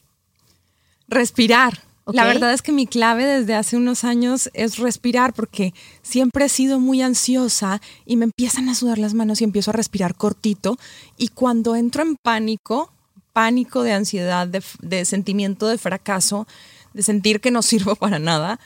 [1.10, 1.87] Respirar.
[2.14, 6.50] La verdad es que mi clave desde hace unos años es respirar porque siempre he
[6.50, 10.78] sido muy ansiosa y me empiezan a sudar las manos y empiezo a respirar cortito.
[11.18, 12.94] Y cuando entro en pánico,
[13.34, 16.48] pánico de ansiedad, de, sentimiento de fracaso,
[16.94, 18.60] de sentir que no sirvo para nada,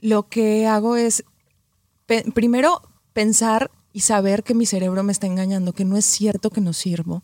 [0.00, 1.24] lo que hago es
[2.34, 2.82] primero
[3.14, 6.74] pensar y saber que mi cerebro me está engañando, que no es cierto que no
[6.74, 7.22] sirvo.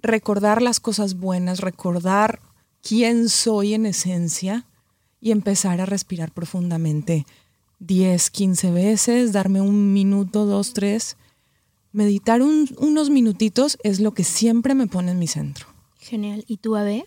[0.00, 2.40] Recordar las cosas buenas, recordar
[2.82, 4.64] quién soy en esencia
[5.20, 7.26] y empezar a respirar profundamente
[7.80, 11.16] 10, 15 veces, darme un minuto, dos, tres.
[11.92, 15.66] Meditar unos minutitos es lo que siempre me pone en mi centro.
[15.98, 16.44] Genial.
[16.46, 17.04] ¿Y tú, Abe?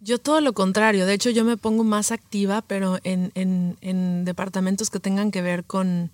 [0.00, 1.06] Yo todo lo contrario.
[1.06, 5.64] De hecho, yo me pongo más activa, pero en, en, departamentos que tengan que ver
[5.64, 6.12] con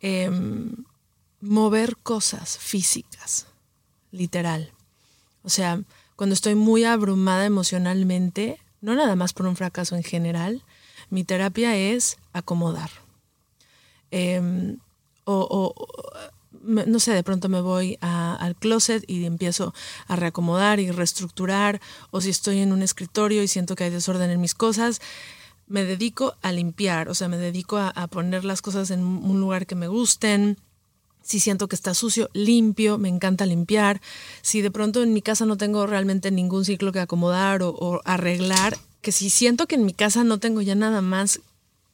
[0.00, 0.74] em,
[1.40, 3.46] mover cosas físicas,
[4.10, 4.72] literal.
[5.44, 5.80] O sea,
[6.16, 10.62] cuando estoy muy abrumada emocionalmente, no nada más por un fracaso en general,
[11.08, 12.90] mi terapia es acomodar.
[14.10, 14.76] Em,
[15.24, 15.74] o,
[16.62, 19.72] no sé, de pronto me voy al closet y empiezo
[20.06, 24.30] a reacomodar y reestructurar, o si estoy en un escritorio y siento que hay desorden
[24.30, 25.00] en mis cosas,
[25.66, 29.40] me dedico a limpiar, o sea, me dedico a, a poner las cosas en un
[29.40, 30.58] lugar que me gusten,
[31.24, 34.00] si siento que está sucio, limpio, me encanta limpiar.
[34.42, 38.76] Si de pronto en mi casa no tengo realmente ningún ciclo que acomodar o, arreglar,
[39.00, 41.40] que si siento que en mi casa no tengo ya nada más,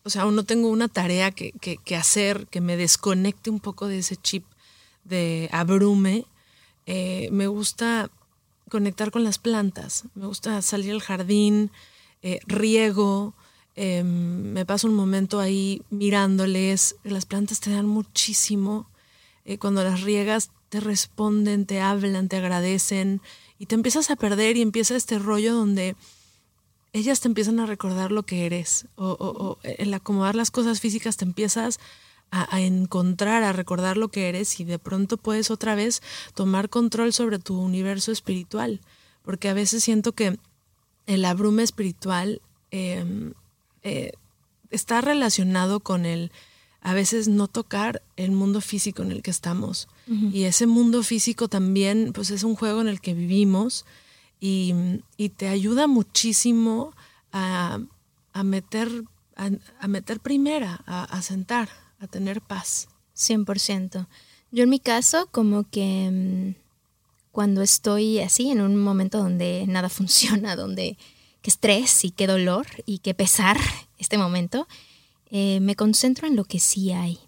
[0.03, 3.99] o sea, aún no tengo una tarea que, hacer, que me desconecte un poco de
[3.99, 4.45] ese chip
[5.05, 6.27] de abrume,
[6.87, 8.11] eh, me gusta
[8.69, 11.71] conectar con las plantas, me gusta salir al jardín,
[12.23, 13.35] eh, riego,
[13.77, 18.90] em, me paso un momento ahí mirándoles, las plantas te dan muchísimo
[19.44, 23.20] eh, cuando las riegas te responden, te hablan, te agradecen
[23.59, 25.96] y te empiezas a perder y empieza este rollo donde
[26.92, 31.24] ellas te empiezan a recordar lo que eres o, el acomodar las cosas físicas te
[31.24, 31.79] empiezas
[32.33, 36.00] a, encontrar, a recordar lo que eres y de pronto puedes otra vez
[36.35, 38.81] tomar control sobre tu universo espiritual.
[39.24, 40.38] Porque a veces siento que
[41.07, 43.35] el abrume espiritual em,
[43.83, 44.12] eh,
[44.70, 46.31] está relacionado con el
[46.83, 49.88] a veces no tocar el mundo físico en el que estamos.
[50.33, 53.85] Y ese mundo físico también, pues es un juego en el que vivimos
[54.40, 54.75] y,
[55.37, 56.93] te ayuda muchísimo
[57.33, 57.79] a,
[58.43, 59.05] meter,
[59.37, 61.69] a, meter primera, a, sentar,
[62.01, 62.88] a tener paz.
[63.16, 64.07] 100%.
[64.51, 66.61] Yo en mi caso, como que mm,
[67.31, 70.97] cuando estoy así, en un momento donde nada funciona, donde
[71.43, 73.59] qué estrés y qué dolor y qué pesar
[73.99, 74.66] este momento,
[75.31, 77.19] eh, me concentro en lo que sí hay.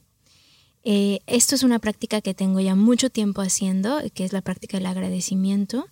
[0.85, 4.77] Eh, esto es una práctica que tengo ya mucho tiempo haciendo, que es la práctica
[4.77, 5.87] del agradecimiento.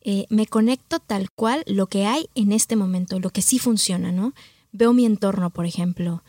[0.00, 4.10] Eh, me conecto tal cual lo que hay en este momento, lo que sí funciona,
[4.10, 4.32] ¿no?
[4.72, 6.22] Veo mi entorno, por ejemplo,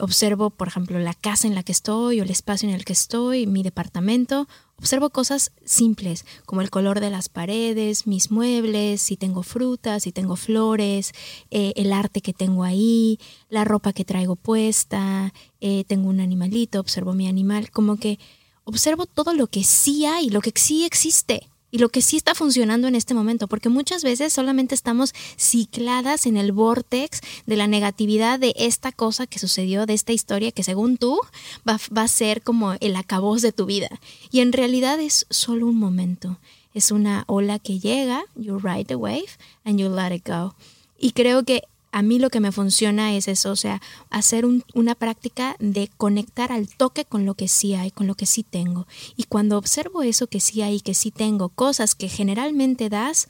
[0.00, 2.94] observo, por ejemplo, la casa en la que estoy o el espacio en el que
[2.94, 4.48] estoy, mi departamento.
[4.78, 10.12] Observo cosas simples, como el color de las paredes, mis muebles, si tengo frutas, si
[10.12, 11.12] tengo flores,
[11.50, 16.78] eh, el arte que tengo ahí, la ropa que traigo puesta, eh, tengo un animalito,
[16.78, 18.20] observo mi animal, como que
[18.62, 22.34] observo todo lo que sí hay, lo que sí existe y lo que sí está
[22.34, 27.66] funcionando en este momento, porque muchas veces solamente estamos cicladas en el vortex de la
[27.66, 31.20] negatividad de esta cosa que sucedió, de esta historia que según tú
[31.68, 33.88] va, a ser como el acabose de tu vida.
[34.30, 36.38] Y en realidad es solo un momento,
[36.74, 39.28] es una ola que llega, you ride the wave
[39.64, 40.54] and you let it go.
[40.98, 41.64] Y creo que
[41.98, 46.52] a mí lo que me funciona es eso, o sea, hacer una práctica de conectar
[46.52, 48.86] al toque con lo que sí hay, con lo que sí tengo.
[49.16, 53.26] Y cuando observo eso que sí hay, que sí tengo, cosas que generalmente das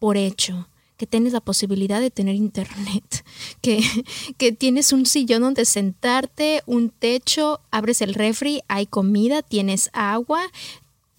[0.00, 3.24] por hecho, que tienes la posibilidad de tener internet,
[3.62, 3.82] que,
[4.36, 10.42] que tienes un sillón donde sentarte, un techo, abres el refri, hay comida, tienes agua,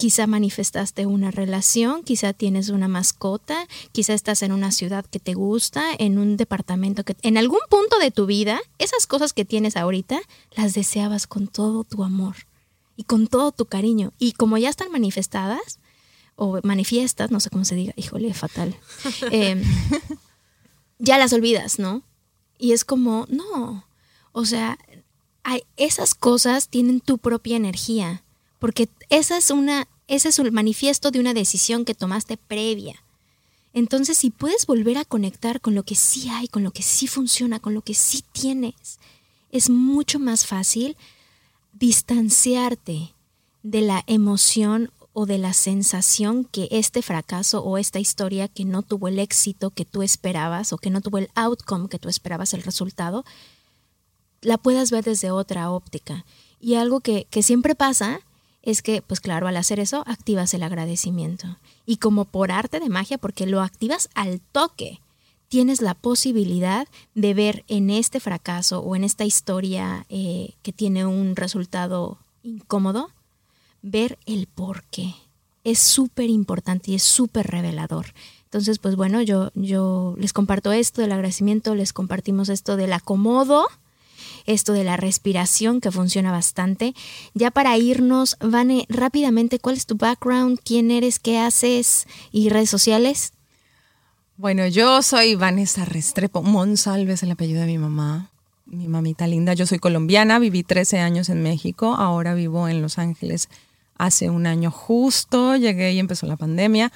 [0.05, 5.33] Quizá manifestaste una relación, quizá tienes una mascota, quizá estás en una ciudad que te
[5.33, 9.75] gusta, en un departamento que en algún punto de tu vida, esas cosas que tienes
[9.75, 10.21] ahorita,
[10.55, 12.35] las deseabas con todo tu amor.
[12.95, 14.13] y con todo tu cariño.
[14.19, 15.79] Y como ya están manifestadas,
[16.35, 18.75] o manifiestas, no sé cómo se diga, híjole, fatal,
[19.31, 19.63] em,
[20.99, 22.03] ya las olvidas, ¿no?
[22.59, 23.87] Y es como, no,
[24.33, 24.77] o sea,
[25.41, 28.21] hay, esas cosas tienen tu propia energía,
[28.59, 33.01] porque esa es una, ese es el manifiesto de una decisión que tomaste previa.
[33.73, 37.07] Entonces, si puedes volver a conectar con lo que sí hay, con lo que sí
[37.07, 38.99] funciona, con lo que sí tienes,
[39.51, 40.95] es mucho más fácil
[41.73, 43.13] distanciarte
[43.63, 48.81] de la emoción o de la sensación que este fracaso o esta historia que no
[48.81, 52.53] tuvo el éxito que tú esperabas o que no tuvo el outcome que tú esperabas,
[52.53, 53.25] el resultado,
[54.41, 56.25] la puedas ver desde otra óptica.
[56.59, 58.19] Y algo que, que siempre pasa
[58.65, 61.57] es que, pues claro, al hacer eso, activas el agradecimiento.
[61.85, 64.99] Y como por arte de magia, porque lo activas al toque,
[65.47, 71.05] tienes la posibilidad de ver en este fracaso o en esta historia eh, que tiene
[71.05, 73.11] un resultado incómodo,
[73.83, 75.13] ver el por qué.
[75.63, 78.07] Es súper importante y es súper revelador.
[78.45, 83.67] Entonces, pues bueno, yo, yo les comparto esto del agradecimiento, les compartimos esto del acomodo,
[84.45, 86.93] esto de la respiración que funciona bastante.
[87.33, 90.59] Ya para irnos, Vane, rápidamente, ¿cuál es tu background?
[90.63, 91.19] ¿Quién eres?
[91.19, 92.07] ¿Qué haces?
[92.31, 93.33] ¿Y redes sociales?
[94.37, 98.31] Bueno, yo soy Vanessa Restrepo Monsalves, el apellido de mi mamá,
[98.65, 99.53] mi mamita linda.
[99.53, 103.47] Yo soy colombiana, viví 13 años en México, ahora vivo en Los Ángeles
[103.97, 106.91] hace un año justo, llegué y empezó la pandemia.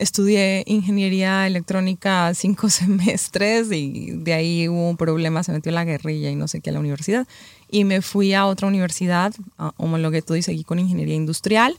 [0.00, 6.30] Estudié ingeniería electrónica cinco semestres y de ahí hubo un problema, se metió la guerrilla
[6.30, 7.28] y no sé qué a la universidad.
[7.70, 9.34] Y me fui a otra universidad,
[9.76, 11.76] homologué todo y seguí con ingeniería industrial.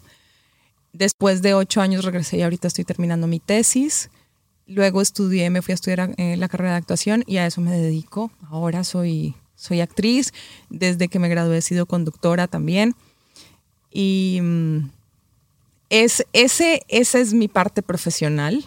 [0.94, 4.12] Después de ocho años regresé y ahorita estoy terminando mi tesis.
[4.68, 7.72] Luego estudié, me fui a estudiar eh, la carrera de actuación y a eso me
[7.72, 8.30] dedico.
[8.52, 10.32] Ahora soy, soy actriz.
[10.70, 12.94] Desde que me gradué he sido conductora también.
[13.90, 14.92] Y mm,
[15.92, 18.64] es, ese, esa es mi parte profesional.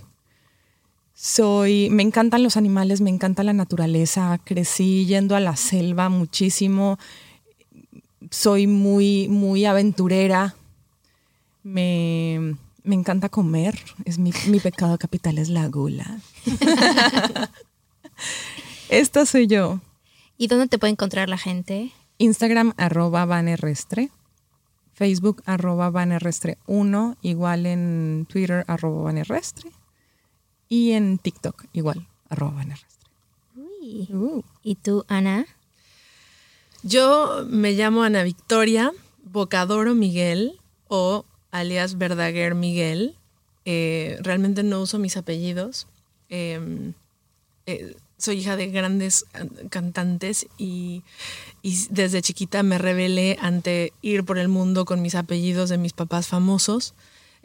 [1.14, 4.38] Soy, me encantan los animales, me encanta la naturaleza.
[4.44, 6.98] Crecí yendo a la selva muchísimo.
[8.30, 10.54] Soy muy, muy aventurera.
[11.62, 13.80] Me, me encanta comer.
[14.04, 16.20] Es mi, mi pecado capital es la gula.
[18.90, 19.80] Esta soy yo.
[20.36, 21.90] ¿Y dónde te puede encontrar la gente?
[22.18, 24.10] Instagram arroba vanerrestre.
[24.94, 29.70] Facebook arroba vanerrestre 1, igual en Twitter arroba vanerrestre
[30.68, 33.10] y en TikTok igual arroba vanerrestre.
[33.56, 34.42] Uh.
[34.62, 35.46] ¿Y tú, Ana?
[36.82, 38.92] Yo me llamo Ana Victoria
[39.24, 43.16] Bocadoro Miguel o alias Verdaguer Miguel.
[43.64, 45.86] Eh, realmente no uso mis apellidos.
[46.28, 46.94] Em,
[47.66, 49.26] eh, soy hija de grandes
[49.70, 51.02] cantantes y,
[51.90, 56.26] desde chiquita me rebelé ante ir por el mundo con mis apellidos de mis papás
[56.26, 56.94] famosos.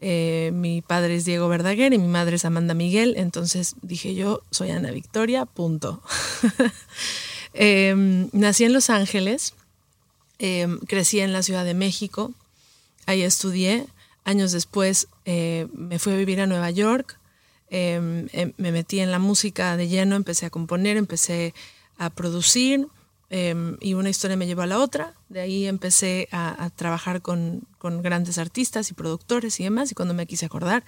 [0.01, 4.41] Eh, mi padre es Diego Verdaguer y mi madre es Amanda Miguel, entonces dije yo
[4.51, 6.01] soy Ana Victoria, punto.
[7.53, 9.55] Em, nací en Los Ángeles,
[10.37, 12.31] em, crecí en la Ciudad de México,
[13.07, 13.87] ahí estudié,
[14.23, 17.18] años después eh, me fui a vivir a Nueva York,
[17.69, 21.53] Em, em, me metí en la música de lleno, empecé a componer, empecé
[21.97, 22.87] a producir
[23.31, 25.13] em, y una historia me llevó a la otra.
[25.29, 30.15] De ahí empecé a, trabajar con, con, grandes artistas y productores y demás y cuando
[30.15, 30.83] me quise acordar,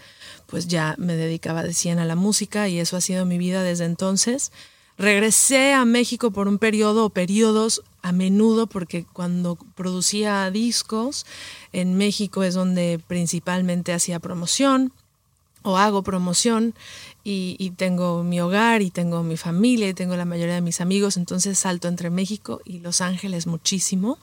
[0.47, 3.61] pues ya me dedicaba de 100 a la música y eso ha sido mi vida
[3.61, 4.51] desde entonces.
[4.97, 11.27] Regresé a México por un periodo o periodos a menudo porque cuando producía discos
[11.73, 14.91] en México es donde principalmente hacía promoción
[15.63, 16.73] o hago promoción
[17.23, 21.17] y, tengo mi hogar y tengo mi familia y tengo la mayoría de mis amigos,
[21.17, 24.17] entonces salto entre México y Los Ángeles muchísimo.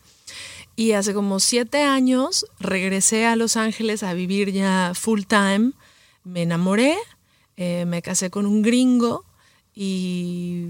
[0.74, 5.72] Y hace como siete años regresé a Los Ángeles a vivir ya full time,
[6.24, 6.97] me enamoré,
[7.57, 9.24] eh, me casé con un gringo
[9.74, 10.68] y,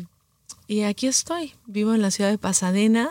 [0.66, 3.11] y, aquí estoy, vivo en la ciudad de Pasadena,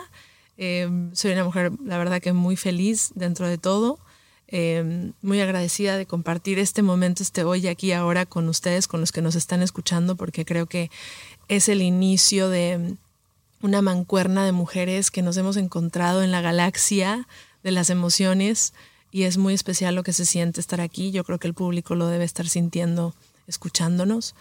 [0.58, 3.98] eh, soy una mujer la verdad que muy feliz dentro de todo.
[4.50, 9.12] Em, muy agradecida de compartir este momento, este hoy aquí ahora con ustedes, con los
[9.12, 10.90] que nos están escuchando, porque creo que
[11.48, 12.96] es el inicio de
[13.60, 17.28] una mancuerna de mujeres que nos hemos encontrado en la galaxia
[17.62, 18.72] de las emociones
[19.10, 21.10] y es muy especial lo que se siente estar aquí.
[21.10, 23.14] Yo creo que el público lo debe estar sintiendo
[23.46, 24.34] escuchándonos.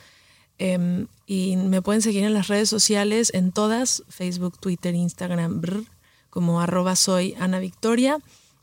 [0.58, 5.62] Em, y me pueden seguir en las redes sociales, en todas, Facebook, Twitter, Instagram,
[6.30, 8.20] como arroba soy Ana Victoria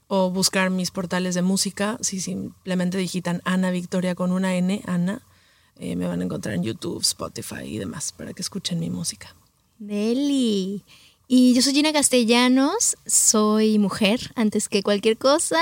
[0.08, 1.98] o buscar mis portales de música.
[2.00, 5.22] Si simplemente digitan Ana Victoria con una N, Ana,
[5.76, 9.34] eh, me van a encontrar en YouTube, Spotify y demás para que escuchen mi música.
[9.78, 10.84] Deli.
[11.26, 15.58] Y yo soy Gina Castellanos, soy mujer antes que cualquier cosa,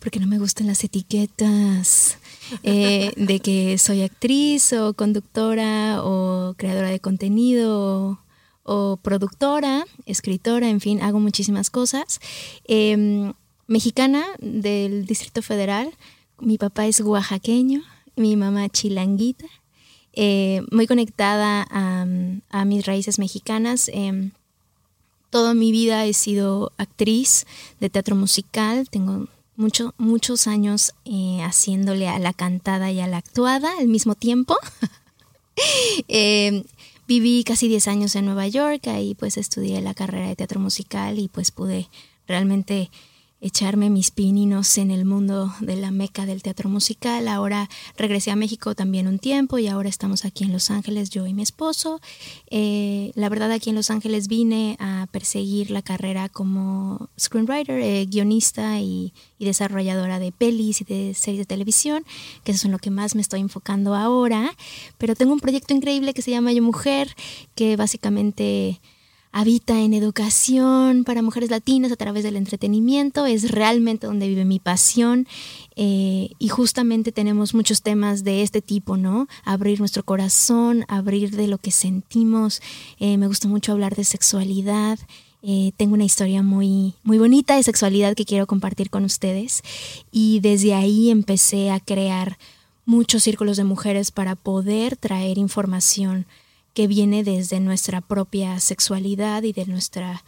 [0.00, 2.18] porque no me gustan las etiquetas
[2.62, 8.20] eh, de que soy actriz o conductora o creadora de contenido
[8.62, 12.20] o, productora, escritora, en fin, hago muchísimas cosas.
[12.64, 13.32] Em,
[13.72, 15.90] mexicana del Distrito Federal,
[16.38, 17.82] mi papá es oaxaqueño,
[18.16, 19.46] mi mamá chilanguita,
[20.12, 23.90] eh, muy conectada a, mis raíces mexicanas.
[23.92, 24.32] Em,
[25.30, 27.46] toda mi vida he sido actriz
[27.80, 33.16] de teatro musical, tengo mucho, muchos años eh, haciéndole a la cantada y a la
[33.16, 34.56] actuada al mismo tiempo.
[36.08, 36.64] Em,
[37.06, 41.18] viví casi 10 años en Nueva York, ahí pues estudié la carrera de teatro musical
[41.18, 41.90] y pues pude
[42.26, 42.90] realmente
[43.42, 47.26] echarme mis pininos en el mundo de la meca del teatro musical.
[47.26, 51.26] Ahora regresé a México también un tiempo y ahora estamos aquí en Los Ángeles, yo
[51.26, 52.00] y mi esposo.
[52.50, 58.06] Eh, la verdad aquí en Los Ángeles vine a perseguir la carrera como screenwriter, eh,
[58.06, 62.04] guionista y, y, desarrolladora de pelis y de series de televisión,
[62.44, 64.54] que eso es en lo que más me estoy enfocando ahora.
[64.98, 67.12] Pero tengo un proyecto increíble que se llama Yo Mujer,
[67.56, 68.80] que básicamente
[69.32, 74.58] habita en educación para mujeres latinas a través del entretenimiento, es realmente donde vive mi
[74.58, 75.26] pasión
[75.74, 79.26] eh, y justamente tenemos muchos temas de este tipo, ¿no?
[79.44, 82.60] Abrir nuestro corazón, abrir de lo que sentimos,
[83.00, 84.98] eh, me gusta mucho hablar de sexualidad.
[85.42, 89.62] Eh, tengo una historia muy, muy bonita de sexualidad que quiero compartir con ustedes
[90.12, 92.38] y desde ahí empecé a crear
[92.84, 96.26] muchos círculos de mujeres para poder traer información
[96.74, 100.24] que viene desde nuestra propia sexualidad y de nuestra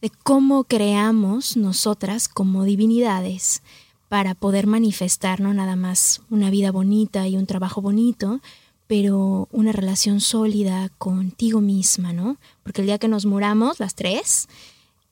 [0.00, 3.62] de cómo creamos nosotras como divinidades
[4.08, 8.40] para poder manifestar no nada más una vida bonita y un trabajo bonito,
[8.86, 12.38] pero una relación sólida contigo misma, ¿no?
[12.62, 14.48] Porque el día que nos muramos, las tres,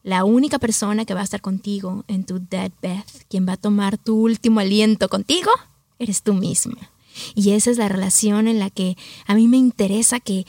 [0.02, 3.98] la única persona que va a estar contigo en tu deathbed, quien va a tomar
[3.98, 5.50] tu último aliento contigo,
[5.98, 6.90] eres tú misma.
[7.34, 8.96] Y esa es la relación en la que
[9.26, 10.46] a mí me interesa que,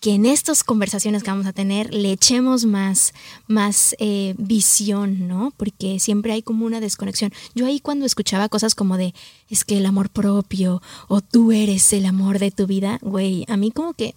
[0.00, 3.14] que en estas conversaciones que vamos a tener le echemos más,
[3.46, 5.52] más eh, visión, ¿no?
[5.56, 7.32] Porque siempre hay como una desconexión.
[7.54, 9.14] Yo ahí cuando escuchaba cosas como de,
[9.50, 13.56] es que el amor propio o tú eres el amor de tu vida, güey, a
[13.56, 14.14] mí como que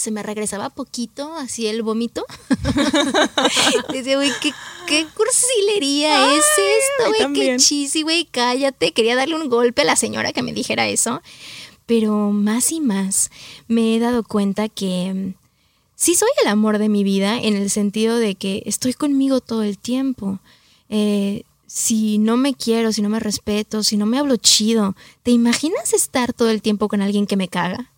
[0.00, 2.24] se me regresaba poquito así el vómito.
[3.92, 4.52] Decía, güey, ¿qué,
[4.86, 8.92] qué cursilería es esto, güey, qué chisi, güey, cállate.
[8.92, 11.20] Quería darle un golpe a la señora que me dijera eso.
[11.84, 13.30] Pero más y más
[13.68, 15.34] me he dado cuenta que mm,
[15.96, 19.62] sí soy el amor de mi vida en el sentido de que estoy conmigo todo
[19.62, 20.38] el tiempo.
[20.88, 25.30] Eh, si no me quiero, si no me respeto, si no me hablo chido, ¿te
[25.30, 27.92] imaginas estar todo el tiempo con alguien que me caga?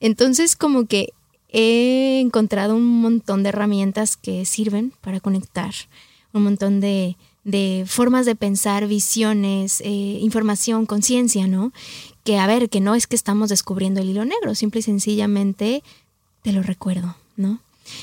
[0.00, 1.12] Entonces como que
[1.48, 5.74] he encontrado un montón de herramientas que sirven para conectar,
[6.32, 7.16] un montón de,
[7.86, 11.72] formas de pensar, visiones, eh, información, conciencia, ¿no?
[12.24, 15.82] Que a ver, que no es que estamos descubriendo el hilo negro, simple y sencillamente
[16.42, 17.60] te lo recuerdo, ¿no?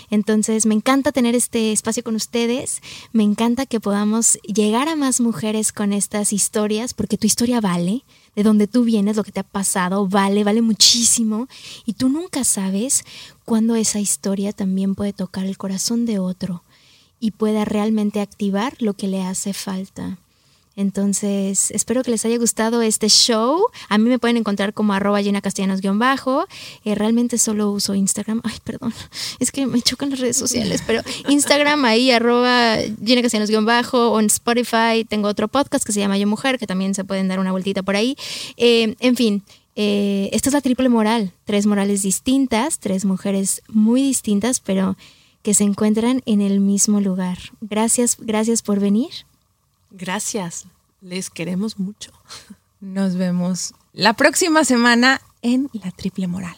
[0.09, 2.81] Entonces, me encanta tener este espacio con ustedes,
[3.11, 8.03] me encanta que podamos llegar a más mujeres con estas historias, porque tu historia vale,
[8.35, 11.47] de donde tú vienes, lo que te ha pasado, vale, vale muchísimo.
[11.85, 13.03] Y tú nunca sabes
[13.45, 16.63] cuándo esa historia también puede tocar el corazón de otro
[17.19, 20.17] y pueda realmente activar lo que le hace falta.
[20.75, 23.67] Entonces, espero que les haya gustado este show.
[23.89, 26.45] A mí me pueden encontrar como arroba llena castellanos-bajo.
[26.83, 28.41] Eh, realmente solo uso Instagram.
[28.43, 28.93] Ay, perdón.
[29.39, 34.11] Es que me chocan las redes sociales, pero Instagram ahí, arroba llena castellanos-bajo.
[34.11, 37.27] O en Spotify tengo otro podcast que se llama Yo Mujer, que también se pueden
[37.27, 38.15] dar una vueltita por ahí.
[38.57, 39.43] Eh, en fin,
[39.75, 41.31] eh, esta es la triple moral.
[41.45, 44.97] Tres morales distintas, tres mujeres muy distintas, pero
[45.43, 47.37] que se encuentran en el mismo lugar.
[47.61, 49.11] Gracias, gracias por venir.
[49.93, 50.65] Gracias,
[51.01, 52.11] les queremos mucho.
[52.81, 56.57] Nos vemos la próxima semana en La Triple Moral.